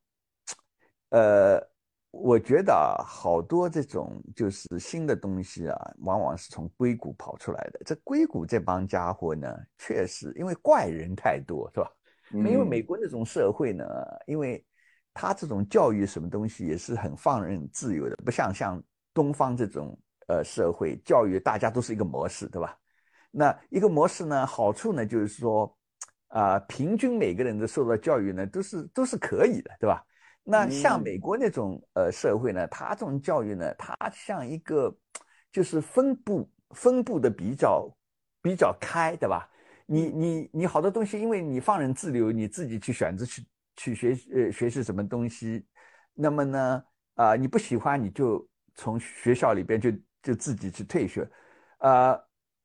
[1.10, 1.60] 呃，
[2.12, 7.82] 我觉得啊，好多这种就是新的东西啊，往往是从硅谷跑出来的。
[7.86, 11.92] 这硅谷这帮家伙呢，确实因为怪人太多，是吧？
[12.32, 13.84] 因为嗯美国那种社会呢，
[14.26, 14.64] 因为
[15.14, 18.82] 他这种教育什么东西也是很放任自由的，不像像
[19.14, 22.78] 东方这种呃社会教育，大家都是一个模式，对吧？
[23.32, 25.78] 那一个模式呢，好处呢就是说，
[26.28, 30.04] 啊、平均每个人的受到教育呢都是都是可以的，对吧？
[30.44, 34.96] 那像嗯美国那种呃社会呢，它这种教育呢，它像一个
[35.52, 37.90] 就是分布分布的比较
[38.42, 39.50] 比较开，对吧？
[39.86, 45.66] 你你你好多东西，因为你放任自流，你自己去选择去去学呃学习什么东西，
[46.14, 46.84] 那么呢
[47.16, 49.90] 啊、你不喜欢你就从学校里边就
[50.26, 51.30] 就自己去退学，
[51.78, 52.18] 呃，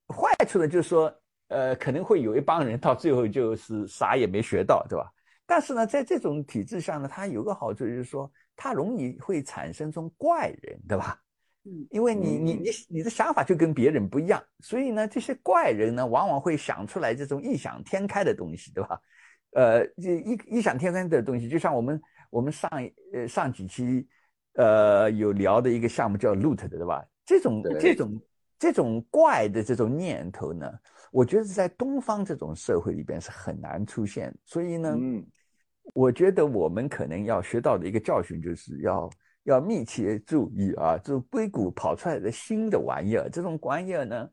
[0.09, 1.15] 坏处呢就是说
[1.49, 5.13] 呃可能会有一帮人到最后就是啥也没学到，对吧？
[5.45, 11.21] 但是呢，在这种体制下呢，它有个好处就是说，它容易会产生这种怪人，对吧？
[11.65, 18.99] 嗯，因为你你你你的想法就跟别人不一样，所以呢，这些怪人呢，往往会想出来这种异想天开的东西，对吧？
[19.53, 22.71] 呃，这异异想天开的东西，就像我们我们上
[23.13, 24.09] 呃上几期
[24.55, 27.05] 呃有聊的一个项目叫 Loot 的，对吧？
[27.31, 28.23] 这种这种
[28.59, 30.67] 这种怪的这种念头呢，
[31.13, 35.25] 我觉得在东方这种社会里边是很难出现，所以呢，嗯。
[35.95, 39.11] 我觉得我们可能要学到的一个教训，就是要
[39.45, 44.31] 要密切注意啊，这种硅谷跑出来的新的玩意儿，这种玩意儿呢，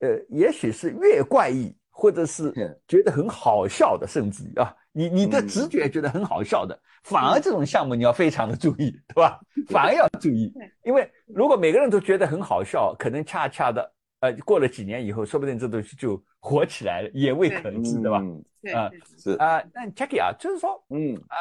[0.00, 5.48] 呃，也许是越怪异，或者是嗯 觉得很好笑的，甚至于啊，你你的嗯。
[5.48, 9.40] 直觉觉得很好笑的，反而这种项目你要非常的注意，对吧？
[9.68, 10.52] 反而要注意，
[10.84, 18.18] 因为如果每个人都觉得很好笑，可能恰恰的，呃，过了几年以后，说不定这东西就火起来了，也未可知，对吧？
[18.20, 18.72] 嗯对？
[18.72, 21.16] 啊是啊、那 Jackie 啊，就是说，嗯。
[21.28, 21.36] 啊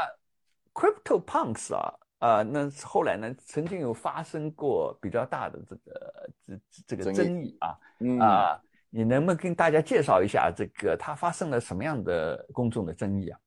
[0.73, 8.19] ，Crypto Punks 啊，啊、那后来呢，曾经有发生过比较大的这个这这个争议啊嗯。
[8.19, 8.61] 啊、
[8.93, 13.39] 你能不能跟大家介绍一下这个它发生了什么样的公众的争议啊？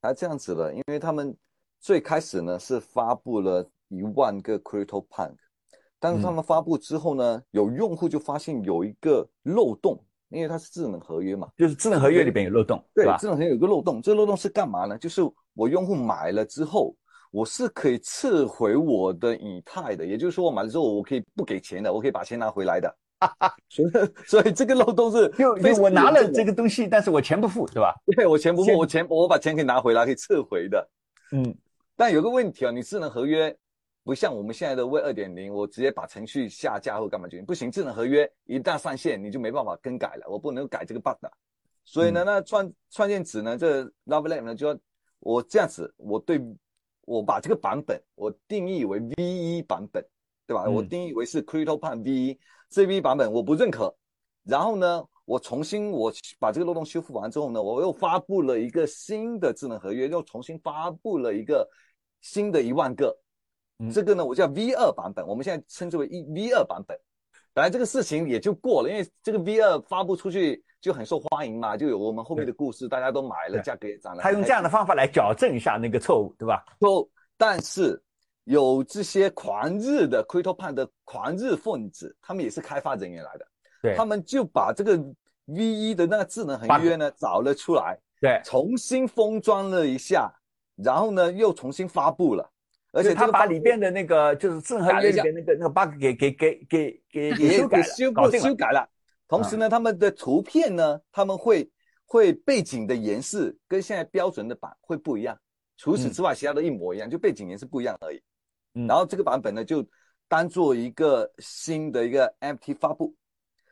[0.00, 1.36] 啊这样子的，因为他们
[1.78, 5.36] 最开始呢是发布了一万个 Crypto Punk，
[6.00, 13.16] 但是他们发布之后呢，有用户就发现有一个漏洞，因为它是智能合约嘛，就是智能合约里边有漏洞，对吧？
[13.18, 14.96] 对智能合约有个漏洞，这个漏洞是干嘛呢？
[14.96, 15.20] 就是
[15.52, 16.96] 我用户买了之后，
[17.30, 22.96] 我是可以撤回我的以太的，也就是说我买了之后我可以不给钱的，我可以把钱拿回来的。
[23.68, 23.90] 所以
[24.26, 25.52] 所以这个漏洞是就
[25.82, 27.94] 我拿了这个东西，但是我钱不付，对吧？
[28.16, 30.88] 对我钱不付，我钱我把钱可以拿回来，可以撤回的。
[31.32, 31.54] 嗯
[31.94, 33.54] 但有个问题啊，你智能合约
[34.02, 41.30] 不像我们现在的 Web 二点零，我直接把程序下架或干嘛就行，不行，智能合约一旦上线，你就没办法更改了，我不能改这个 bug 的。
[41.84, 44.78] 所以呢，那创创建者呢，这 Love Lab 呢，就要
[45.20, 46.40] 我这样子，我对
[47.04, 50.04] 我把这个版本我定义为 V 一版本，
[50.46, 50.64] 对吧？
[50.66, 52.38] 嗯我定义为是 CryptoPan V 一
[52.72, 53.94] 这 V 版本，我不认可。
[54.44, 56.10] 然后呢，我重新我
[56.40, 61.68] 把这个漏洞修复完之后呢，我又发布了一个新的智能合约，又重新发布了一个
[62.22, 63.16] 新的一万个。
[63.78, 66.98] 嗯这个呢，我叫 V 二版本，我们现在称之为一 V 二版本。
[67.54, 74.22] 本来这个事情也就过了，因为这个 V 二发布出去就很受欢迎嘛，就有我们后面的故事，大家都买了，价格也涨了。
[74.22, 76.64] 他用这样的方法来矫正一下那个错误，对吧？
[76.80, 77.06] 都，
[77.36, 78.02] 但是
[78.44, 83.46] 有这些狂热的 CryptoPan 的狂热分子，他们也是开发人员来的，
[83.82, 84.96] 对他们就把这个
[85.46, 90.32] V 一的那个智能合约呢找了出来，对，重新封装了一下，
[90.76, 92.50] 然后呢又重新发布了，
[92.92, 98.48] 而而且他且这个发布把里边的那个就是智能合约里边那个那个 bug 给给给给给给也修改了，修过搞定了。
[98.48, 98.88] 修改了。
[99.26, 101.70] 同时呢，他们的图片呢，他们会
[102.04, 105.36] 会背景的颜色跟现在标准的版会不一样。
[105.78, 108.22] 除此之外，其他的一模一样，就背景颜色不一样而已。
[108.74, 109.84] 嗯然后这个版本呢，就
[110.28, 113.14] 当做一个新的一个 NFT 发布，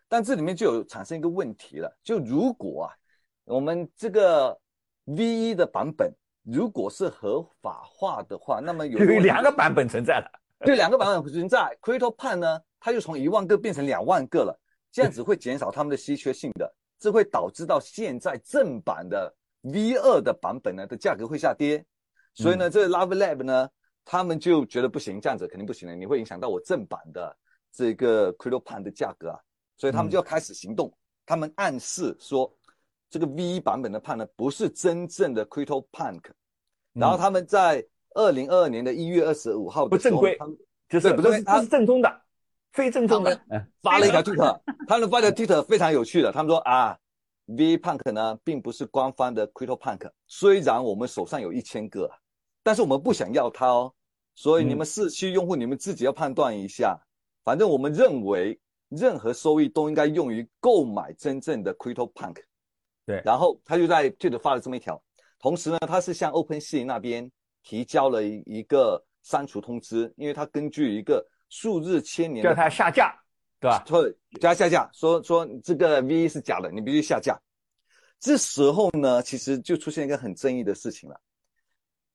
[0.09, 2.93] 但这里面就有产生一个问题了，就如果啊，
[3.45, 4.59] 我们这个
[5.05, 10.31] V 一的版本如果是合法化的话，那么有两个版本存在了。
[10.61, 11.75] 对，两个版本存在。
[11.81, 14.61] CryptoPan 呢，它就从一万个变成两万个了，
[14.93, 21.83] 这样子会减少它们的稀缺性的，这会导致到现在正版的 V 二的版本呢的价格会下跌。
[22.35, 23.69] 所以呢，这 Love Lab 呢，
[24.13, 27.37] 他们就觉得不行，这样子肯定不行了，你会影响到我正版的
[27.71, 29.39] 这个 CryptoPan 的价格啊，
[29.77, 30.93] 所以他们就要开始行动。
[31.25, 32.53] 他们暗示说，
[33.09, 36.23] 这个 V 一版本的 Pan 呢，不是真正的 CryptoPunk。
[36.93, 37.87] 然后他们在
[38.17, 40.37] 二零二二年的一月二十五号不正规
[40.89, 42.23] 就是不是不是正宗的，
[42.73, 43.33] 非正宗的。
[43.49, 46.99] 嗯，发了一条 Twitter，他们发的 Twitter 非常有趣的，他们说啊
[47.47, 52.11] ，V Punk 呢并不是官方的 Crypto Punk，虽然我们手上有一千个，
[52.65, 53.95] 但是我们不想要它哦，
[54.41, 56.99] 所以你们市区用户你们自己要判断一下，
[57.45, 62.37] 反正我们认为任何收益都应该用于购买真正的 Crypto Punk。
[63.05, 64.99] 对然后他就在 Twitter 发了这么一条，
[65.39, 67.31] 同时呢，他是向 OpenSea 那边
[67.63, 73.15] 提交了一一个删除通知，因为他根据一个数日千年叫他下架，
[73.61, 73.85] 对吧？
[73.87, 74.11] 说
[74.41, 77.39] 加下架，说说这个 V 是假的，你必须下架。
[78.19, 81.21] 这时候呢，其实就出现一个很争议的事情了。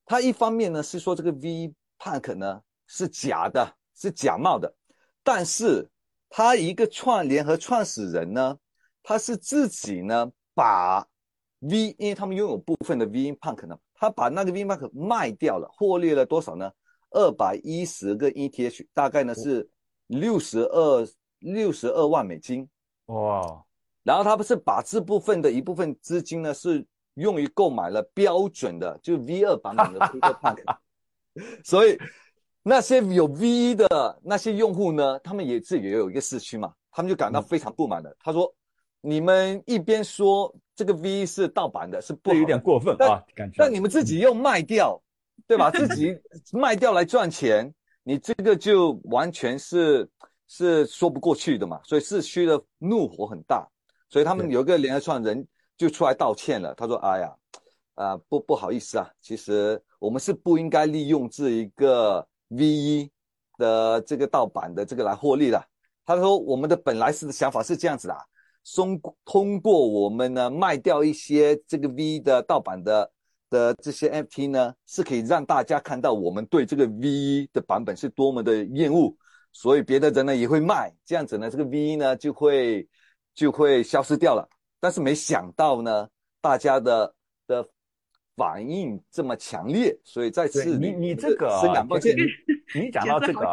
[0.08, 1.72] 他一方面呢是说这个 V
[2.06, 4.72] Punk 呢是假的，是假冒的，
[5.24, 5.90] 但是
[6.30, 8.56] 他一个创联合创始人呢，
[9.02, 11.04] 他是自己呢把
[11.62, 16.72] V，因为他们拥有部分的 V Punk 呢，他把那个 V Punk 卖掉了，获利了多少呢？
[17.10, 19.68] 二百一十个 ETH，大概呢是
[20.06, 21.08] 六十二
[21.40, 22.70] 六十二万美金。
[23.08, 23.66] 哇，
[24.04, 26.86] 然后他不是把这部分的一部分资金呢，是
[27.16, 30.78] 用于购买了标准的，就 V 二版本的 Twitter Punk，
[31.64, 31.98] 所以
[32.64, 38.16] 那些有 V 一的那些用户呢，他们也自己也有一个市区嘛，他们就感到非常不满的。
[38.20, 38.52] 他说
[39.02, 43.56] ：“你们一边说这个 V 一是盗版的，是不好有点过分但啊，感觉。
[43.58, 45.00] 但你们自己又卖掉，
[45.46, 45.70] 对吧？
[45.76, 46.18] 自己
[46.54, 47.72] 卖掉来赚钱，
[48.04, 50.10] 你这个就完全是
[50.48, 51.80] 是说不过去的嘛。
[51.84, 53.68] 所以市区的怒火很大，
[54.10, 55.46] 所以他们有一个联合创人
[55.78, 56.74] 就出来道歉了。
[56.74, 57.32] 他说：“哎呀，
[57.96, 63.12] 啊、不不好意思啊，其实我们是不应该利用这一个 V 一
[63.58, 65.62] 的这个盗版的这个来获利的。”
[66.06, 68.20] 他说：“我们的本来是想法是这样子的啊，
[68.76, 73.12] 通通过我们呢卖掉一些这个 V 的盗版的
[73.50, 79.16] 的这些 FT 呢，是可以让大家看到我们对这个 V 一的版本是多么的厌恶，
[79.54, 82.88] 所以别的人呢也会卖，这样子呢这个 V 一呢就会
[83.34, 84.48] 就会消失掉了。
[84.80, 86.08] 但是没想到呢，
[86.42, 87.15] 大家的
[88.36, 92.24] 反应这么强烈，所以在对此你你这个啊深感抱歉就。
[92.24, 93.48] 是你你讲到这个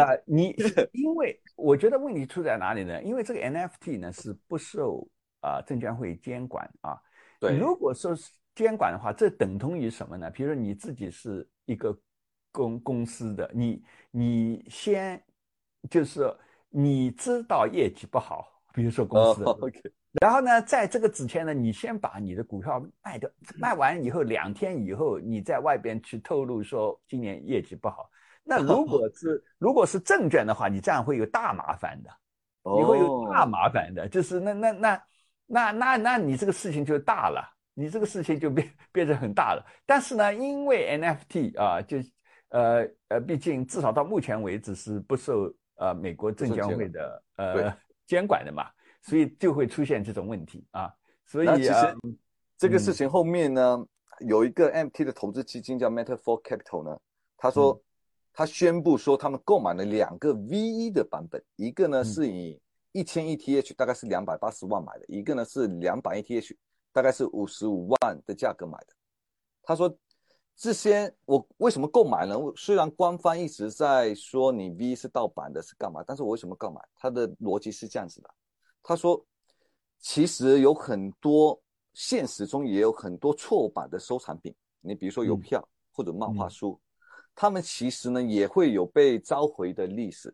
[0.00, 0.54] 啊，你
[0.92, 3.02] 因为我觉得问题出在哪里呢？
[3.02, 5.08] 因为这个 NFT 呢是不受
[5.40, 7.00] 啊证监会监管啊。
[7.40, 10.30] 对，如果说是监管的话，这等同于什么呢？
[10.30, 11.98] 比如说你自己是一个
[12.52, 15.20] 公公司的，你你先
[15.90, 16.32] 就是
[16.68, 19.80] 你知道业绩不好，比如说公司，OK，
[20.20, 28.10] 然后呢，在这个之前呢，你先把你的股票卖掉，卖完以后两天以后，你在外边去透露说今年业绩不好。
[28.42, 32.10] 那如果是如果是证券的话，你这样会有大麻烦的，
[32.62, 35.02] 你会有大哦，麻烦的，就是那那那
[35.46, 37.42] 那那那你这个事情就大了，
[37.74, 39.66] 你这个事情就变变成很大了。
[39.84, 41.98] 但是呢，因为 NFT 啊，就
[42.50, 48.70] 呃呃，毕竟至少到目前为止是不受呃美国证监会的呃监管的嘛，
[49.06, 50.92] 所以就会出现这种问题啊。
[51.24, 51.96] 所以其实
[52.58, 53.86] 这个事情后面呢，
[54.20, 56.98] 有一个 MT 的投资基金叫 Metafor Capital 呢，
[57.36, 57.80] 他说
[58.32, 62.60] 他宣布说他们购买了两个 V 一的版本，一个呢是以
[62.92, 66.56] 一千 ETH 大概是两百八十万买的，一个呢是两百 ETH
[66.92, 68.88] 大概是五十五万的价格买的。
[69.62, 69.96] 他说。
[70.58, 72.34] 这些我为什么购买呢？
[72.56, 76.02] 虽然官方一直在说你 V 是盗版的，是干嘛？
[76.06, 76.80] 但是我为什么购买？
[76.94, 78.30] 他的逻辑是这样子的，
[78.88, 79.20] 他说，
[79.98, 81.60] 其实有很多
[81.92, 86.80] 现实中也有很多错版的收藏品，你比如说邮票或者漫画书，
[87.34, 90.32] 他们其实呢也会有被召回的历史，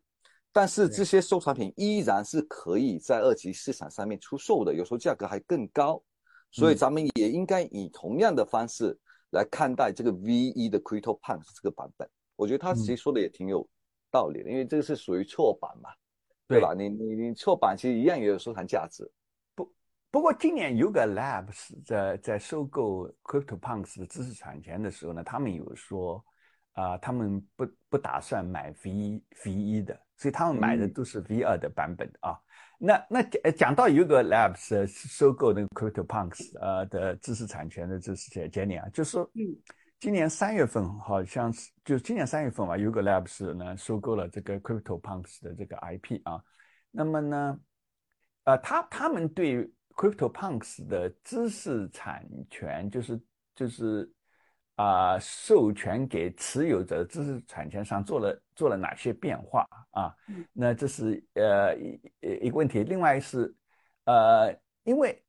[0.53, 6.03] 但是这些收藏品依然是可以在二级市场上面出售的，有时候价格还更高，
[6.51, 8.99] 所以咱们也应该以同样的方式。
[9.31, 13.67] 来看待这个 V 一的 Crypto Punks 这个版本，我觉得他其实说的也挺有
[14.11, 15.89] 道理的，因为这个是属于错版嘛，
[16.53, 16.75] 对吧？
[16.75, 19.11] 你你你错版其实一样也有收藏价值。
[19.55, 19.73] 不
[20.11, 26.25] 不过今年有个 Labs 在在收购 Crypto Punks 的知识产权的时候呢，他们有说
[26.73, 32.39] 啊，他们不不打算买 V V 一的，所以他们买的都是 V 二的版本啊。
[32.79, 39.41] 那那讲讲到有个 Labs 收购那个 CryptoPunks 呃的知识产权的知识节节点啊，就是说，嗯，
[40.03, 46.43] 今年三月份好像是就今年三月份嘛，有个 Labs 呢收购了这个 CryptoPunks 的这个 IP 啊，
[46.91, 47.61] 那么呢，
[48.43, 53.21] 呃，他他们对 CryptoPunks 的知识产权就是
[53.55, 54.13] 就是。
[54.75, 60.13] 啊，授权给持有者知识产权上做了做了哪些变化啊？
[60.53, 62.01] 那这是呃一
[62.47, 62.83] 一个问题。
[62.83, 63.55] 另外是
[64.07, 64.51] 呃，
[64.83, 65.23] 因为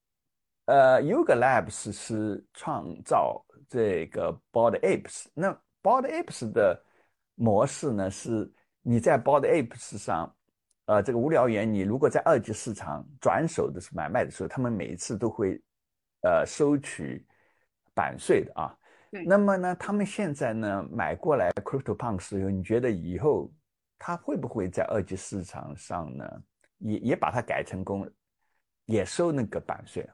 [0.66, 5.52] 呃，Yuga Labs 是创造这个 Bored Apes，那
[5.82, 6.84] Bored Apes 的
[7.36, 8.52] 模式呢是
[8.82, 10.36] 你在 Bored Apes 上，
[10.86, 15.62] 呃，这个无聊猿，你如果在二级市场转手的时候买卖的时候，他们每一次都会
[16.22, 17.26] 呃收取
[17.94, 18.78] 版税的啊。
[19.26, 23.54] 那么呢，他们现在呢买过来 CryptoPunk 时候，你觉得以后
[24.00, 26.44] 他会不会在二级市场上呢，
[26.80, 28.10] 也也把它改成功，
[28.86, 30.10] 也收那个版税？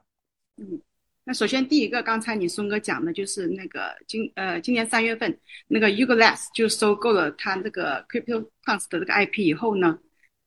[0.56, 0.82] 嗯，
[1.30, 5.32] 那首先第一个，刚才你松哥讲的就是那个今呃今年三月份
[5.68, 9.96] 那个 Ugless 就收购了他这个 CryptoPunk 的这个 IP 以后呢，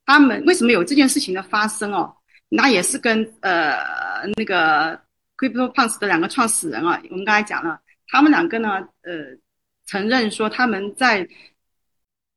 [0.06, 2.14] 他们为什么有这件事情的发生哦？
[2.50, 3.78] 那也是跟呃
[4.36, 5.00] 那个
[5.38, 7.80] CryptoPunk 的两个创始人啊，我们刚才讲了。
[8.08, 9.38] 他们两个呢，呃，
[9.86, 11.26] 承认说他们在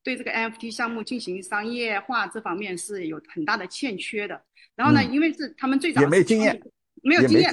[0.04, 4.40] 对这个 NFT 项目进行商业化这方面是有很大的欠缺的。
[4.76, 6.62] 然后呢，因为是他们最早也没有经验，
[7.02, 7.50] 没有经验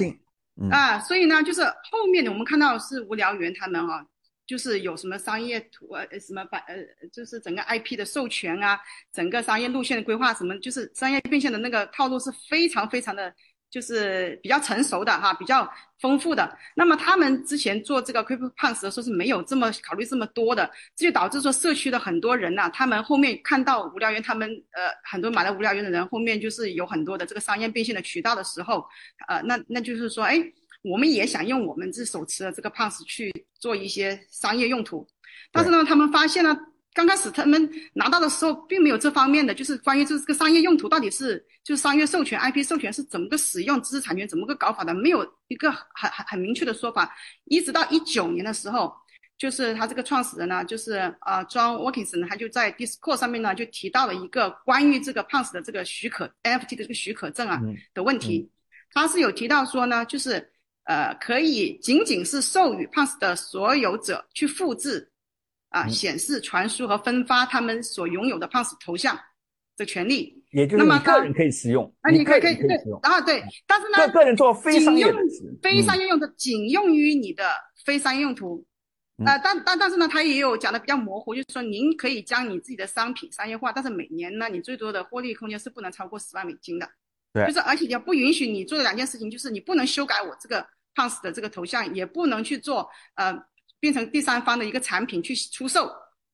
[0.70, 4.04] 啊，所以呢，就是后面的我们看到是无聊猿他们啊，
[4.46, 6.76] 就是有什么商业图呃什么把呃
[7.12, 8.78] 就是整个 IP 的授权啊，
[9.12, 13.34] 整个商业路线的规划什么，就是商业变现的那个套路是非常非常的。
[13.74, 15.68] 就是比较成熟的哈，比较
[16.00, 16.56] 丰富的。
[16.76, 28.86] 那么他们之前做这个 Crypto Punks 的时候是没有这么考虑这么多的，这就导致说社区的很多人呐，他们后面看到无聊猿，他们呃很多买了无聊猿的人，后面就是有很多的这个商业变现的渠道的时候，
[29.26, 30.40] 呃，那那就是说，哎，
[30.82, 35.04] 我们也想用我们这手持的这个 Punks 去做一些商业用途，
[35.50, 36.56] 但是呢，他们发现了。
[36.94, 47.12] 刚开始他们拿到的时候，并没有这方面的，就是关于这个商业用途到底是，就是商业授权、IP 授权是怎么个使用，知识产权怎么个搞法的，没有一个很很很明确的说法。
[47.46, 48.94] 一直到一九年的时候，
[49.36, 50.92] 就是他这个创始人呢，就是
[51.26, 57.60] 呃，John Watkinson 呢，他就在 Discord 上面呢，就提到了一个关于这个 Punks 的这个许可 NFT 的这个许可证啊
[57.92, 58.48] 的问题。
[58.92, 60.48] 他是有提到说呢，就是
[60.84, 65.10] 呃，可以仅仅是授予 Punks 的所有者去复制。
[65.74, 69.18] 啊，显示、传输和分发他们所拥有的 p a s 头像
[69.76, 75.12] 的权利，也就是你个人可以使用，啊，你可以可以对，啊对，但是呢，个个人做非商业
[75.60, 77.50] 非商业用途，仅用于你的
[77.84, 78.64] 非商业用途，
[79.26, 86.88] 啊，但但但是呢，他也有讲的比较模糊，就是说您可以将你自己的商品商业化，但是每年呢，你最多的获利空间是不能超过十万美金的，
[87.32, 90.64] 对，就是而且也不允许你做的两件事情，就是你不能修改我这个
[90.94, 93.36] p a s 的这个头像，也不能去做呃。
[93.84, 95.92] 变成第三方的一个产品去出售，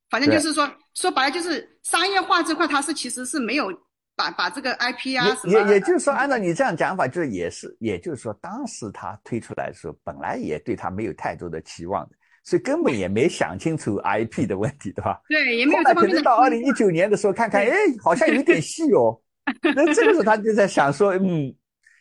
[0.08, 3.66] 反正就是说，说白了就是商业化这块，它是其实是没有
[4.14, 5.52] 把把这个 IP 啊什么。
[5.52, 15.20] 也也就是说，按照你这样讲法，就是也是，也就是说，当时他推出来的时候，本来也对他没有太多的期望的，所以根本也没想清楚 IP 的问题，对吧？
[15.28, 19.20] 对，也没有这可能到二零一九年的时候，看看， 哎，好像有点戏哦。
[19.74, 21.52] 那这个时候他就在想说，嗯，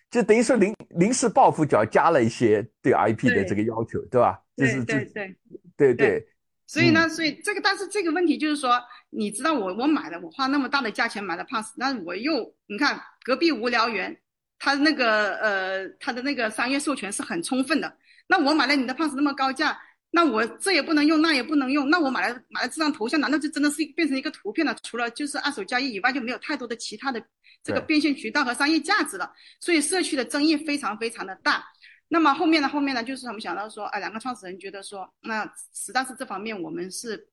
[0.10, 4.40] 就等于说临临时抱佛脚，加了一些对 IP 的这个要求，对吧？
[4.56, 5.36] 对对对
[5.78, 6.28] 对对，
[6.68, 14.20] 所以呢，所以这个，但是这个问题就是说，你知道我我买了，我花那么大的价钱买了 pass，那我又你看隔壁无聊猿，
[14.58, 17.96] 他那个呃他的那个商业授权是很充分的，
[18.28, 19.80] 那我买了你的 pass 那么高价，
[20.12, 24.76] 那我这也不能用，那也不能用，那我买了买了这张头像，难道就真的是变成一个图片了？
[24.84, 27.24] 除了就是二手交易以外，就没有太多的其他的
[27.64, 29.32] 这个变现渠道和商业价值了。
[29.60, 31.66] 所以社区的争议非常非常的大。
[32.12, 32.68] 那么后面呢？
[32.68, 33.04] 后面呢？
[33.04, 35.46] 就是他们想到说，啊，两个创始人觉得说，那
[35.76, 37.30] 实在是这方面我们是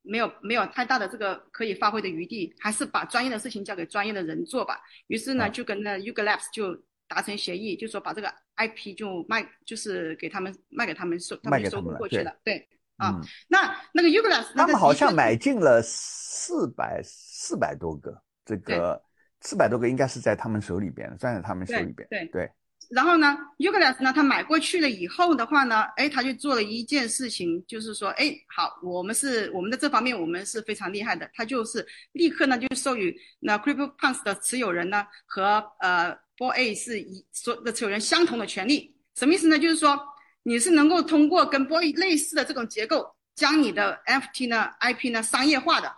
[0.00, 4.80] 没有没有太大的这个可以发挥的余地，还是把专业的事情交给专业的人做吧。
[5.08, 6.74] 于是呢，就跟那 Uga Labs 就
[7.06, 12.34] 达成协议，就说把这个 IP 就卖，就是给他们卖给他们收，他们收购过去了。
[12.42, 19.02] 对啊，那那个 Uga Labs 他们好像买进了四百四百多个，这个
[19.40, 22.06] 四百多个应该是在他们手里边，攥在他们手里边。
[22.10, 22.50] 对对。
[22.90, 39.58] 然后呢，Ugalas 呢，他买过去了以后的话呢，哎，他就做了一件事情，就是说，哎，好，我们是我们的这方面我们是非常厉害的，他就是立刻呢就授予那 CryptoPunks 的持有人呢和呃 Boy A 是一所的持有人相同的权利，什么意思呢？
[39.58, 40.00] 就是说
[40.42, 45.94] 你是能够通过跟 Boy 类似的这种结构，将你的 FT 呢 IP 呢商业化的，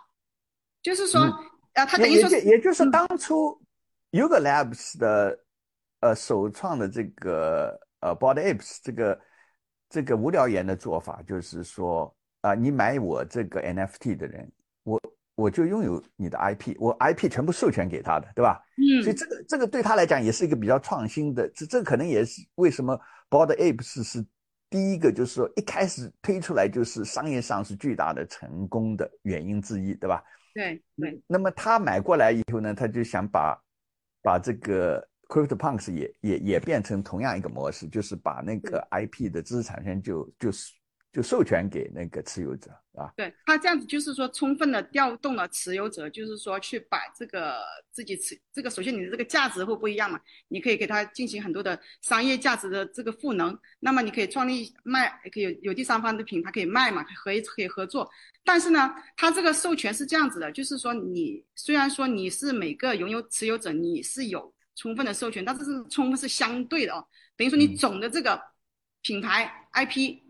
[0.83, 1.21] 就是说，
[1.73, 3.59] 呃，他等于说，也就是当初
[4.11, 5.39] Yuga Labs 的。
[6.01, 9.21] 呃，首创的这个呃，Board Apes 这个
[9.87, 12.11] 这个无聊言的做法，就是说
[12.41, 14.51] 啊，你买我这个 NFT 的人，
[14.81, 14.99] 我
[15.35, 18.59] 我就拥有你的 IP，我 IP 全部授权给他的，对吧？
[18.77, 19.03] 嗯。
[19.03, 22.99] 所以这个这个对他来讲也是一个比较创新的，这这可能也是为什么
[23.29, 24.25] Board Apes 是
[24.71, 30.23] 第一个，就是说一开始推出来就是商业上是巨大的成功的原因之一，对吧？
[30.53, 31.07] 对那。
[31.27, 33.57] 那么他买过来以后呢，他就想把
[34.21, 35.07] 把这个。
[35.31, 40.73] CryptoPunks 也也也变成同样一个模式，就是把那个 IP 的知识产权就就是
[41.11, 43.11] 就授权给那个持有者啊。
[43.17, 50.19] 对他这样子就是说，充分的调动了持有者，就是说去把这个自己持这个，首先你的这个价值会不一样嘛？
[50.47, 53.57] 你可以给他进行很多的商业价值的这个赋能。
[53.79, 57.03] 那么你可以创立卖，可以有有第三方的品牌可以卖嘛？
[57.23, 58.09] 可以可以合作。
[58.43, 64.53] 但是呢，他这个授权是这样子的，就是说你虽然说你是每个拥有持有者，你是有。
[64.73, 67.05] 充分的授权，但是是充分是相对的哦，
[67.35, 68.41] 等于说你总的这个
[69.01, 70.20] 品牌 IP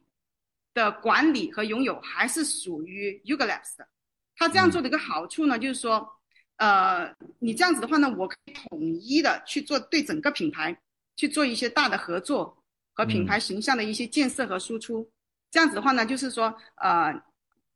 [0.74, 3.88] 的管理和拥有还是属于 Ugalabs 的。
[4.36, 6.08] 他这样做的一个好处呢，就是说，
[6.58, 10.78] 呃，你这样子的话呢，我可以统一的去做对整个品牌
[11.16, 12.58] 去做一些大的合作
[12.94, 15.12] 和品牌形象的一些建设和输出。
[15.50, 17.22] 这样子的话呢，就是说，呃。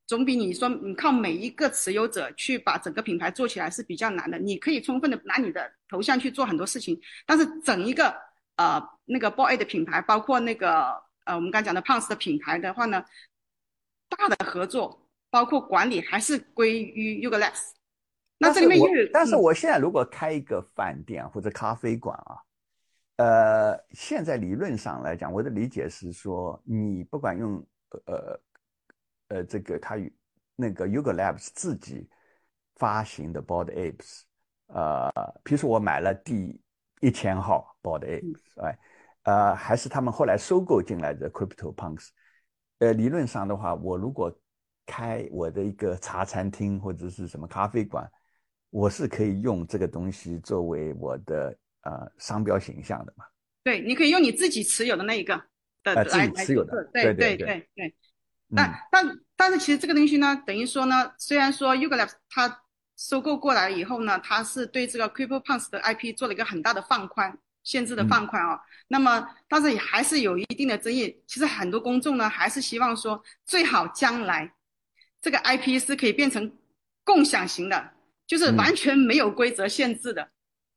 [0.08, 4.38] 总比你说你靠每一个持有者去把整个品牌做起来是比较难的。
[4.38, 8.16] 你可以充分的拿你的头像去做很多事情，但是整一个
[8.58, 10.94] 呃那个 Boy 的品牌，包括那个
[11.26, 13.04] 呃我们刚讲的 Pons 的品牌的话呢，
[14.10, 17.72] 大的合作包括管理还是归于 Ugaless。
[18.38, 22.38] 那这里面又但是我现在如果开一个饭店或者咖啡馆啊，
[23.18, 27.66] 呃，现在理论上来讲，我的理解是说，你不管用
[28.06, 28.40] 呃。
[29.30, 30.16] 呃，这个他与
[30.56, 32.08] 那个 Uga Labs 自己
[32.76, 34.22] 发行的 Board Apes，
[34.68, 35.12] 呃，
[35.44, 36.62] 比如说我买了第
[37.02, 38.78] 一千号 Board Apes，哎，
[39.26, 42.08] 呃，还是他们后来收购进来的 Crypto Punks，
[42.80, 44.36] 呃，理论上的话，我如果
[44.86, 48.10] 开我的一个茶餐厅或者是什么咖啡馆，
[48.70, 53.26] 我是可以用这个东西作为我的呃商标形象的嘛？
[53.64, 55.42] 对，你可以用你自己持有的那一个
[55.84, 57.96] 的来持有的，对对对对。
[58.56, 62.62] 但但但是其实这个东西呢，等于说呢，虽然说 Ugalabs 它
[62.96, 67.36] 收购过来以后呢，它是对这个 CryptoPunks 的 IP 做了一个很大的放宽，
[67.66, 68.58] 限制的放宽啊。
[68.88, 71.22] 那么，但是也还是有一定的争议。
[71.28, 74.54] 其实很多公众呢，还是希望说，最好将来
[75.22, 76.58] 这个 IP 是可以变成
[77.04, 77.92] 共享型的，
[78.26, 80.30] 就是完全没有规则限制的。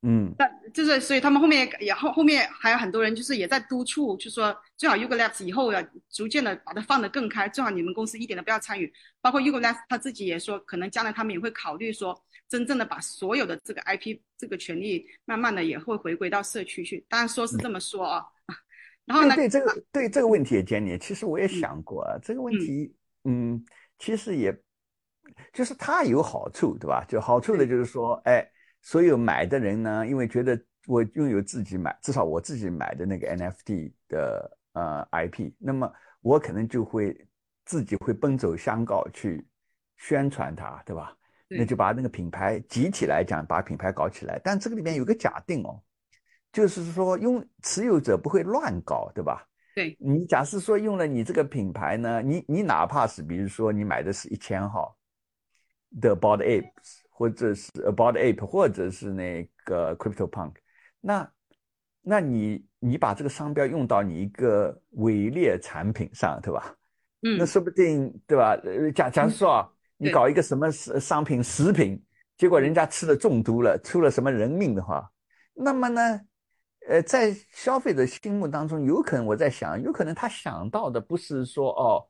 [0.02, 8.92] 嗯，但就是所以他们后面也后后面还有很多人就是也在督促，就说最好 Ugalabs 以后要逐渐的把它放得更开，最好你们公司一点都不要参与。
[9.20, 12.16] 包括 Ugalabs 他自己也说，可能将来他们也会考虑说，
[12.48, 17.04] 真正的把所有的这个 IP 这个权利，慢慢的也会回归到社区去。
[17.08, 18.24] 当然说是这么说啊。
[19.04, 19.34] 然后呢？
[19.34, 22.94] 对这个对这个问题也建议，其实我也想过啊，这个问题，
[23.24, 23.64] 嗯，
[23.98, 24.56] 其实也
[25.52, 27.04] 就是它有好处，对吧？
[27.08, 28.48] 就好处的就是说，哎。
[28.82, 37.26] 所有买的人呢，因为觉得我拥有自己买，至少我自己买的那个 NFT 的呃 IP，那么我可能就会
[37.64, 39.46] 自己会奔走相告去
[39.96, 41.14] 宣传它，对吧？
[41.50, 44.38] 那就把那个品牌集体来讲，把品牌搞起来。
[44.44, 45.82] 但这个里面有个假定哦，
[46.52, 49.46] 就是说，用持有者不会乱搞，对吧？
[49.74, 54.96] 对你假设说用了你这个品牌呢，你你哪怕是比如说你买的是一千号
[56.00, 60.52] 的 About Apes，或者是 About Ape，或者是那个 Crypto Punk，
[61.00, 61.28] 那
[62.00, 66.72] 那你你把这个商标用到你一个伪劣产品上，对吧？
[67.22, 68.52] 嗯那说不定对吧？
[68.62, 72.00] 呃，假假如说啊，你搞一个什么商商品食品，
[72.36, 75.10] 结果人家吃了中毒了，出了什么人命的话，
[75.54, 76.20] 那么呢，
[76.88, 82.06] 呃，在消费者心目当中，有可能我在想，有可能他想到的不是说哦，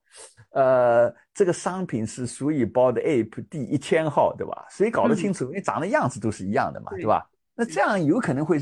[0.51, 4.67] 呃，这个商品是属于 Bored Ape 第一千号，对吧？
[4.71, 5.47] 谁搞得清楚？
[5.47, 7.29] 因为长得样子都是一样的嘛，对对吧？
[7.57, 8.59] 那这样有可能会，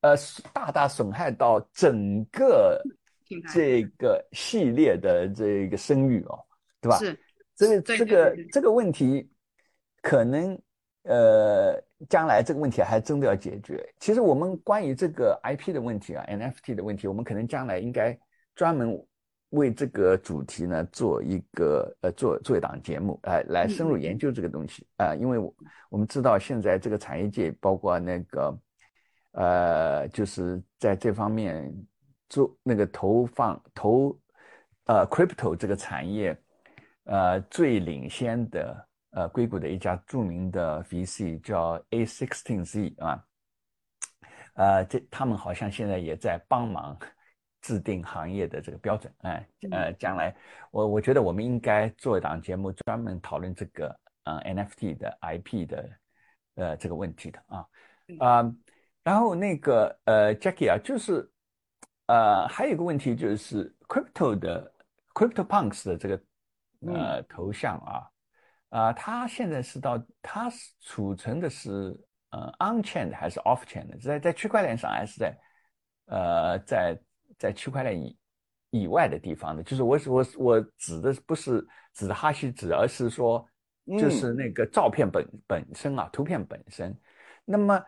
[0.00, 0.16] 呃，
[0.54, 2.82] 大大损害到整个
[3.52, 6.38] 这个系列的这个声誉哦，
[6.80, 6.96] 对吧？
[6.96, 7.18] 是
[7.82, 9.30] 这个这个问题，
[10.00, 10.58] 可能
[11.02, 11.78] 呃，
[12.08, 13.82] 将来这个问题还真的要解决。
[13.98, 18.18] 其实我们关于这个 IP 的问题啊，NFT 的问题，我们可能将来应该
[18.54, 19.00] 专门
[19.50, 25.54] 为这个主题呢做一个呃做做一档节目，哎、来深入研究这个东西啊、因为我
[25.90, 28.58] 我们知道现在这个产业界，包括那个
[29.32, 31.72] 呃，就是在这方面
[32.28, 34.18] 做那个投放投
[34.86, 36.36] 呃 crypto 这个产业。
[37.04, 43.24] 呃最领先的呃硅谷的一家著名的 VC 叫 A16Z 啊，
[44.54, 46.98] 呃这他们好像现在也在帮忙
[47.62, 50.34] 制定行业的这个标准，哎呃将来
[50.70, 55.90] 我我觉得我们应该做一档节目专门讨论这个呃 NFT 的 IP 的
[56.56, 57.66] 呃这个问题的啊
[58.18, 58.54] 啊、
[59.04, 61.30] 然后那个呃 Jackie 啊就是
[62.06, 64.72] 呃还有一个问题就是 crypto 的
[65.14, 66.22] CryptoPunks 的这个
[66.86, 68.10] 呃头像啊，
[68.72, 71.68] 啊、它现在是到它是储存的是
[72.30, 73.98] 呃 on chain 的还是 off chain 的？
[73.98, 75.38] 在在区块链上还是在
[76.06, 76.98] 呃在
[77.38, 78.16] 在区块链以
[78.70, 79.62] 以外的地方的？
[79.62, 81.62] 就是我我我指的不是
[81.92, 83.46] 指的哈希值，而是说
[83.98, 86.98] 就是那个照片本本身啊，图片本身。
[87.44, 87.78] 那么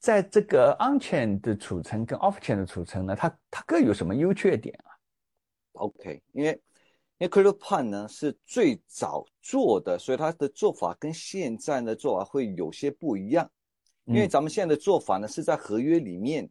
[0.00, 4.90] 在这个 on chain 的储存跟 off chain 的储存呢，它它各有什么优缺点啊
[5.74, 6.60] ？OK，因为
[7.24, 13.50] 因为 CryptoPunk 呢是最早做的，所以它的做法跟现在的做法会有些不一样。
[14.04, 16.46] 因为嗯咱们现在的做法呢是在合约里面，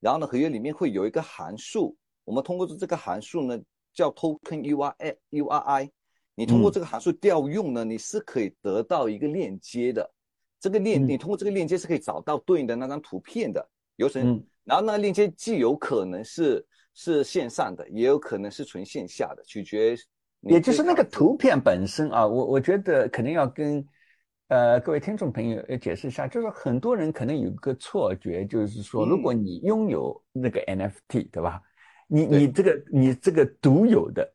[0.00, 3.58] 然后呢合约里面会有一个函数，我们通过这个函数呢
[3.94, 5.90] 叫 Token URI URI，
[6.34, 6.72] 你通过嗯。
[6.74, 10.12] 这个函数调用呢，你是可以得到一个链接的。
[10.60, 11.08] 这个链嗯。
[11.08, 13.66] 你通过这个链接是可以找到对应的那张图片的，
[13.96, 14.44] 有什嗯。
[14.64, 16.62] 然后那个链接既有可能是
[16.92, 19.98] 是线上的，也有可能是纯线下的，取决你
[20.42, 23.84] 也就是那个图片本身啊，我我觉得肯定要跟
[24.48, 31.60] 呃各位听众朋友呃解释一下，就是很多人可能有个错觉，就是说如果你拥有那个 NFT，对吧？
[32.06, 34.32] 你你这个你这个独有的，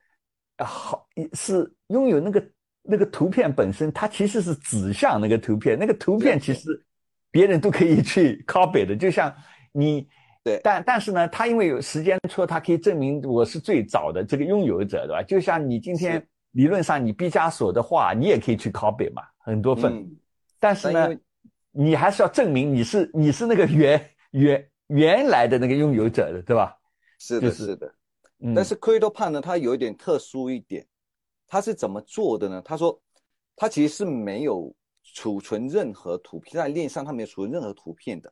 [0.58, 2.46] 啊好是拥有那个
[2.82, 6.86] 那个图片本身，它其实是指向那个图片，那个图片其实
[7.32, 9.34] 别人都可以去 copy 的，就像
[9.72, 10.08] 你。
[10.44, 15.24] 对但但是呢，他因为有时间戳，他可以证明我是最早的这个拥有者，对吧？
[15.24, 19.94] 就像你今天理论上你毕加索的画，你也可以去 copy 嘛，很多份。
[19.94, 20.18] 嗯
[20.60, 21.10] 但是呢
[21.72, 26.74] 你还是要证明你是你是那个原原原来的那个拥有者的，对吧？
[27.20, 27.94] 是的，就是是的。
[28.40, 30.86] 嗯，但是 CryptoPunk 呢，它有一点特殊一点，
[31.48, 32.62] 它是怎么做的呢？
[32.64, 32.98] 他说，
[33.58, 34.74] 它其实是没有
[35.14, 38.32] 储存任何图片，在链上它没有储存任何图片的。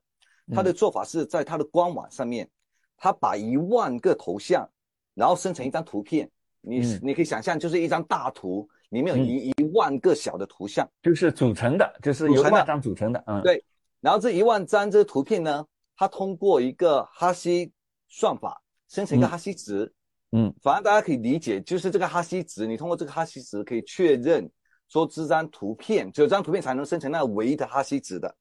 [0.54, 2.50] 它的嗯做法是在他的官网上面，
[2.98, 4.70] 他把一万个头像，
[5.14, 6.30] 然后生成一张图片。
[6.64, 10.88] 你嗯你可以想象，就是一张大图，里面有嗯一一万个小的图像。
[11.02, 13.64] 就是组成的，就是由万张组成的，嗯，对
[14.00, 15.66] 然后这一万张这个图片呢，
[15.98, 17.72] 它通过一个哈希
[18.08, 19.92] 算法生成一个嗯哈希值。
[20.34, 24.50] 嗯，反正大家可以理解，就是这个哈希值，你通过这个哈希值可以确认
[24.88, 28.34] 说这张图片，只有这张图片才能生成那个唯一的哈希值的。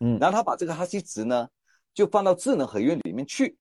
[0.00, 1.48] 嗯然后他把这个哈希值呢，
[1.98, 3.58] 就放到智能合约里面去。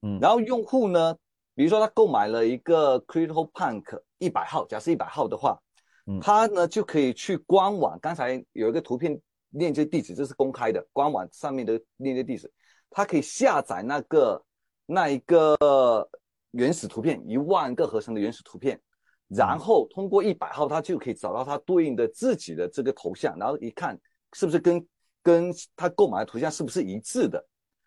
[0.00, 1.14] 嗯然后用户呢，
[1.54, 5.60] 比如说他购买了一个 CryptoPunk 一百号，假设一百号的话，
[6.06, 9.20] 嗯他呢就可以去官网，刚才有一个图片
[9.50, 12.50] 链接地址，这是公开的，官网上面的链接地址，
[12.88, 14.42] 他可以下载那个
[14.86, 16.08] 那一个
[16.52, 18.80] 原始图片，一万个合成的原始图片，
[19.28, 24.00] 然后通过一百号，他就可以找到他对应的自己的这个头像，然后一看
[24.32, 24.86] 是不是跟
[25.22, 27.44] 跟他购买的图像是不是一致的。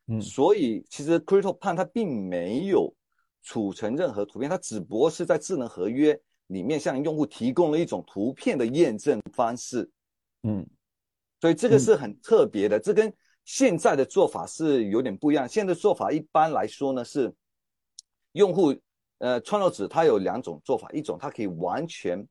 [0.07, 0.21] 嗯。
[0.21, 2.93] 所以其实 CryptoPunk 它并没有
[3.43, 9.89] 储存任何图片，它只不过是在智能合约里面向用户提供了一种图片的验证方式。
[10.43, 10.65] 嗯。
[11.39, 11.79] 所以这个嗯。
[11.79, 13.13] 是很特别的，这跟
[13.45, 15.47] 现在的做法是有点不一样。
[15.47, 17.33] 现在的做法一般来说呢是，
[18.33, 18.75] 用户
[19.19, 22.23] 呃，创作者他有两种做法，一种他可以完全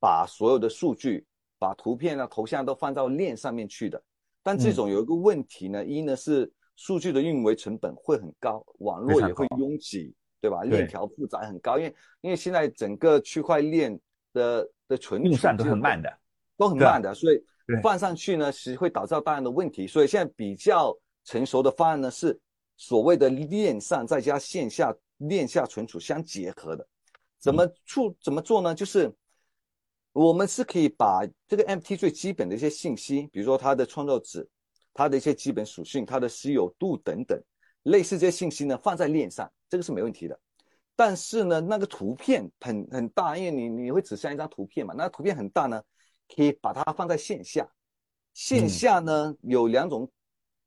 [0.00, 1.24] 把所有的数据、
[1.58, 4.02] 把图片啊、头像都放到链上面去的，
[4.42, 6.50] 但这种有一个问题呢，一呢是
[6.84, 10.64] 数据的运维成本会很高，网络也会拥挤，对吧？
[10.64, 13.96] 链条复杂很高，因为因为现在整个区块链
[14.32, 16.12] 的的存运算都很慢的，
[16.56, 17.40] 都很慢的，所以
[17.80, 19.86] 放上去呢，其实会导致大量的问题。
[19.86, 22.36] 所以现在比较成熟的方案呢，是
[22.76, 26.84] 所谓的链上再加线下链下存储相结合的。
[27.38, 28.74] 怎么处怎么做呢？
[28.74, 29.08] 就是
[30.10, 34.44] 我们是可以把这个 MT 最基本的一些信息，比如说它的创造者、
[34.94, 37.40] 它的一些基本属性、它的稀有度等等，
[37.84, 40.38] 类似这些信息呢，放在链上，这个是没问题的。
[40.94, 45.82] 但是呢，那个图片很很大，因为你你会指向一张图片嘛，那图片很大呢，
[46.34, 47.66] 可以把它放在线下。
[48.34, 50.10] 线下呢有两种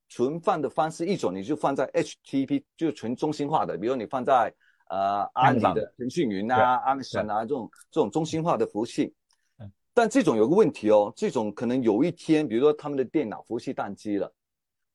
[0.10, 4.54] 存放的方式，一种你就放在 HTTP，就是纯中心化的，比如你放在
[4.90, 9.14] 呃阿里的腾讯云啊、阿里山啊这种这种中心化的服务器。
[9.96, 14.30] 但这种有个问题哦，这种可能有一天，比如说他们的电脑服务器宕机了，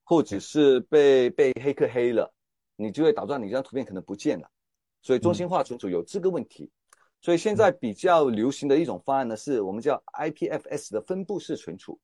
[0.03, 2.31] 或者是被被黑客黑了，
[2.75, 4.47] 你就会导致你这张图片可能不见了。
[5.01, 6.69] 所以中心化存储有这个问题，
[7.19, 11.99] 所以现在比较流行的一种方案呢，是我们叫 IPFS 的分布式存储。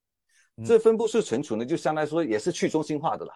[0.65, 3.31] 这分布式存储呢，就相当于说也是去中心化的了，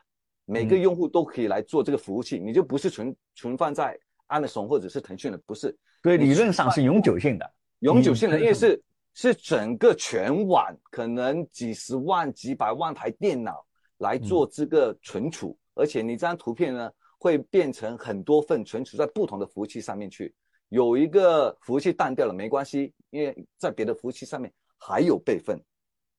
[0.46, 3.96] 每个用户都可以来做这个服务器，你就不是存存放在
[4.30, 5.78] Amazon 或者是腾讯的，不是。
[6.02, 8.82] 所以理论上是永久性的，永久性的，因为是
[9.14, 13.66] 是整个全网可能几十万、几百万台电脑
[13.98, 16.92] 来做这个存储，而且你这张图片呢。
[17.24, 20.34] 会变成很多份存储在不同的服务器上面去，
[20.70, 25.64] 有一个服务器淡掉了没关系，因为在别的服务器上面还有备份，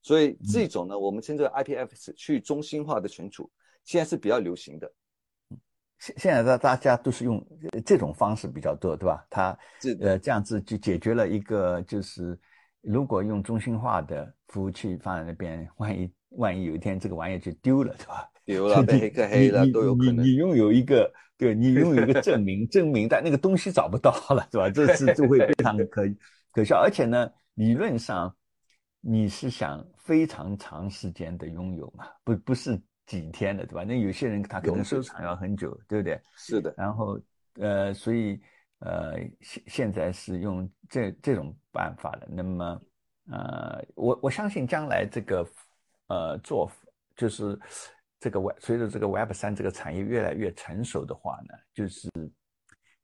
[0.01, 3.51] 所以这种呢，我们称之为 IPFS 去中心化的存储，
[3.85, 4.93] 现在是比较流行的。
[5.99, 7.45] 现现在大大家都是用
[7.85, 9.27] 这种方式比较多，对吧？
[9.29, 9.59] 它
[10.01, 12.39] 呃这样子就解决了一个，就是
[12.83, 18.29] 如果用中心化的服务器放在那边，万一 万一有一天这个玩意就丢了，对吧？
[18.45, 20.25] 丢了，被黑客黑了都有可能。
[20.25, 24.69] 你你拥有一个，对你拥有一个证明， 证明但那个东西找不到了，对吧？
[24.71, 26.03] 这是就会非常可
[26.53, 26.81] 可笑。
[26.81, 28.35] 而且呢，理论上
[29.01, 32.07] 你是想非常长时间的拥有嘛？
[32.25, 33.85] 不不是几天的，对吧？
[33.85, 36.21] 那有些人他可能收藏要很久，对不对？
[36.35, 36.75] 是的。
[36.77, 37.21] 然后
[37.61, 38.41] 呃，所以
[38.85, 42.29] 呃，现现在是用这这种办法的。
[42.31, 42.81] 那么
[43.31, 45.47] 呃，我我相信将来这个
[46.09, 46.71] 呃做
[47.17, 47.59] 就是。
[48.25, 52.09] 这个 Web 随着这个 Web 三这个产业越来越成熟的话呢，就是，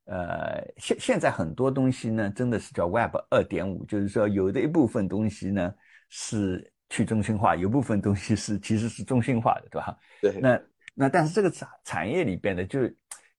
[0.05, 5.75] 呃，现现在很多东西呢，真的是叫 Web 二点五，就是说有的一部分东西呢
[6.09, 9.99] 是去中心化，有部分东西是其实是中心化的，对吧？
[10.23, 10.39] 对。
[10.41, 10.63] 那
[10.95, 12.79] 那但是这个产产业里边的，就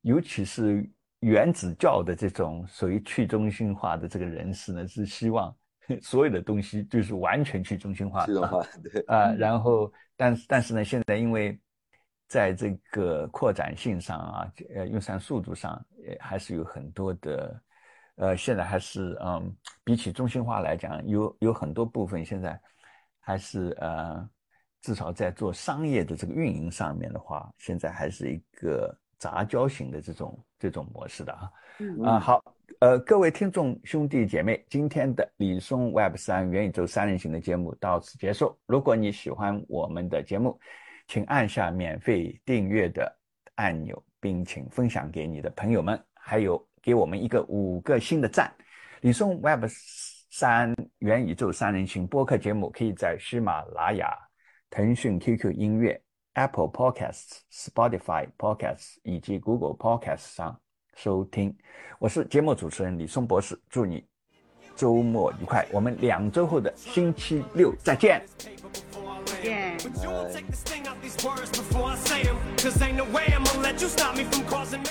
[0.02, 0.86] 尤其是
[1.22, 5.53] 原子教的这种属于去中心化的这个人士呢，是希望
[6.01, 9.34] 所有的东西就是完全去中心化，去中心化， 对啊。
[9.34, 11.59] 然后，但是但是呢，现在因为
[12.28, 17.61] 在这个扩展性上啊，呃，运算速度上，也，还是有很多的，
[18.17, 19.51] 呃，现在还是嗯，
[19.84, 22.59] 比起中心化来讲，有有很多部分现在
[23.20, 24.30] 还是呃，
[24.82, 31.51] 至少在做商业的这个运营上面的话，现在还是一个杂交型的这种这种模式的啊。
[32.03, 32.43] 啊，好，
[32.80, 38.57] 呃，各位听众兄弟姐妹，今天的李松 Web 三元宇宙三人行的节目到此结束。
[38.65, 40.59] 如果你喜欢我们的节目，
[41.07, 43.13] 请按下免费订阅的
[43.55, 48.53] 按钮，并请分享给你的朋友们，还有给我们一个五个星的赞。
[49.01, 49.65] 李松 Web
[50.32, 54.15] 三元宇宙三人行播客节目可以在喜马拉雅、
[54.70, 55.99] 腾讯 QQ 音乐、
[56.40, 60.58] Apple Podcasts、Spotify Podcasts 以及 Google Podcasts 上
[60.96, 61.54] 收听。
[62.00, 64.06] 我是节目主持人李松博士，祝你
[64.74, 65.68] 周末愉快。
[65.70, 68.26] 我们两周后的星期六再见。
[69.44, 69.78] Yeah.
[69.80, 72.38] But you won't take the sting out these words before I say them.
[72.56, 74.82] Cause ain't no way I'm gonna let you stop me from causing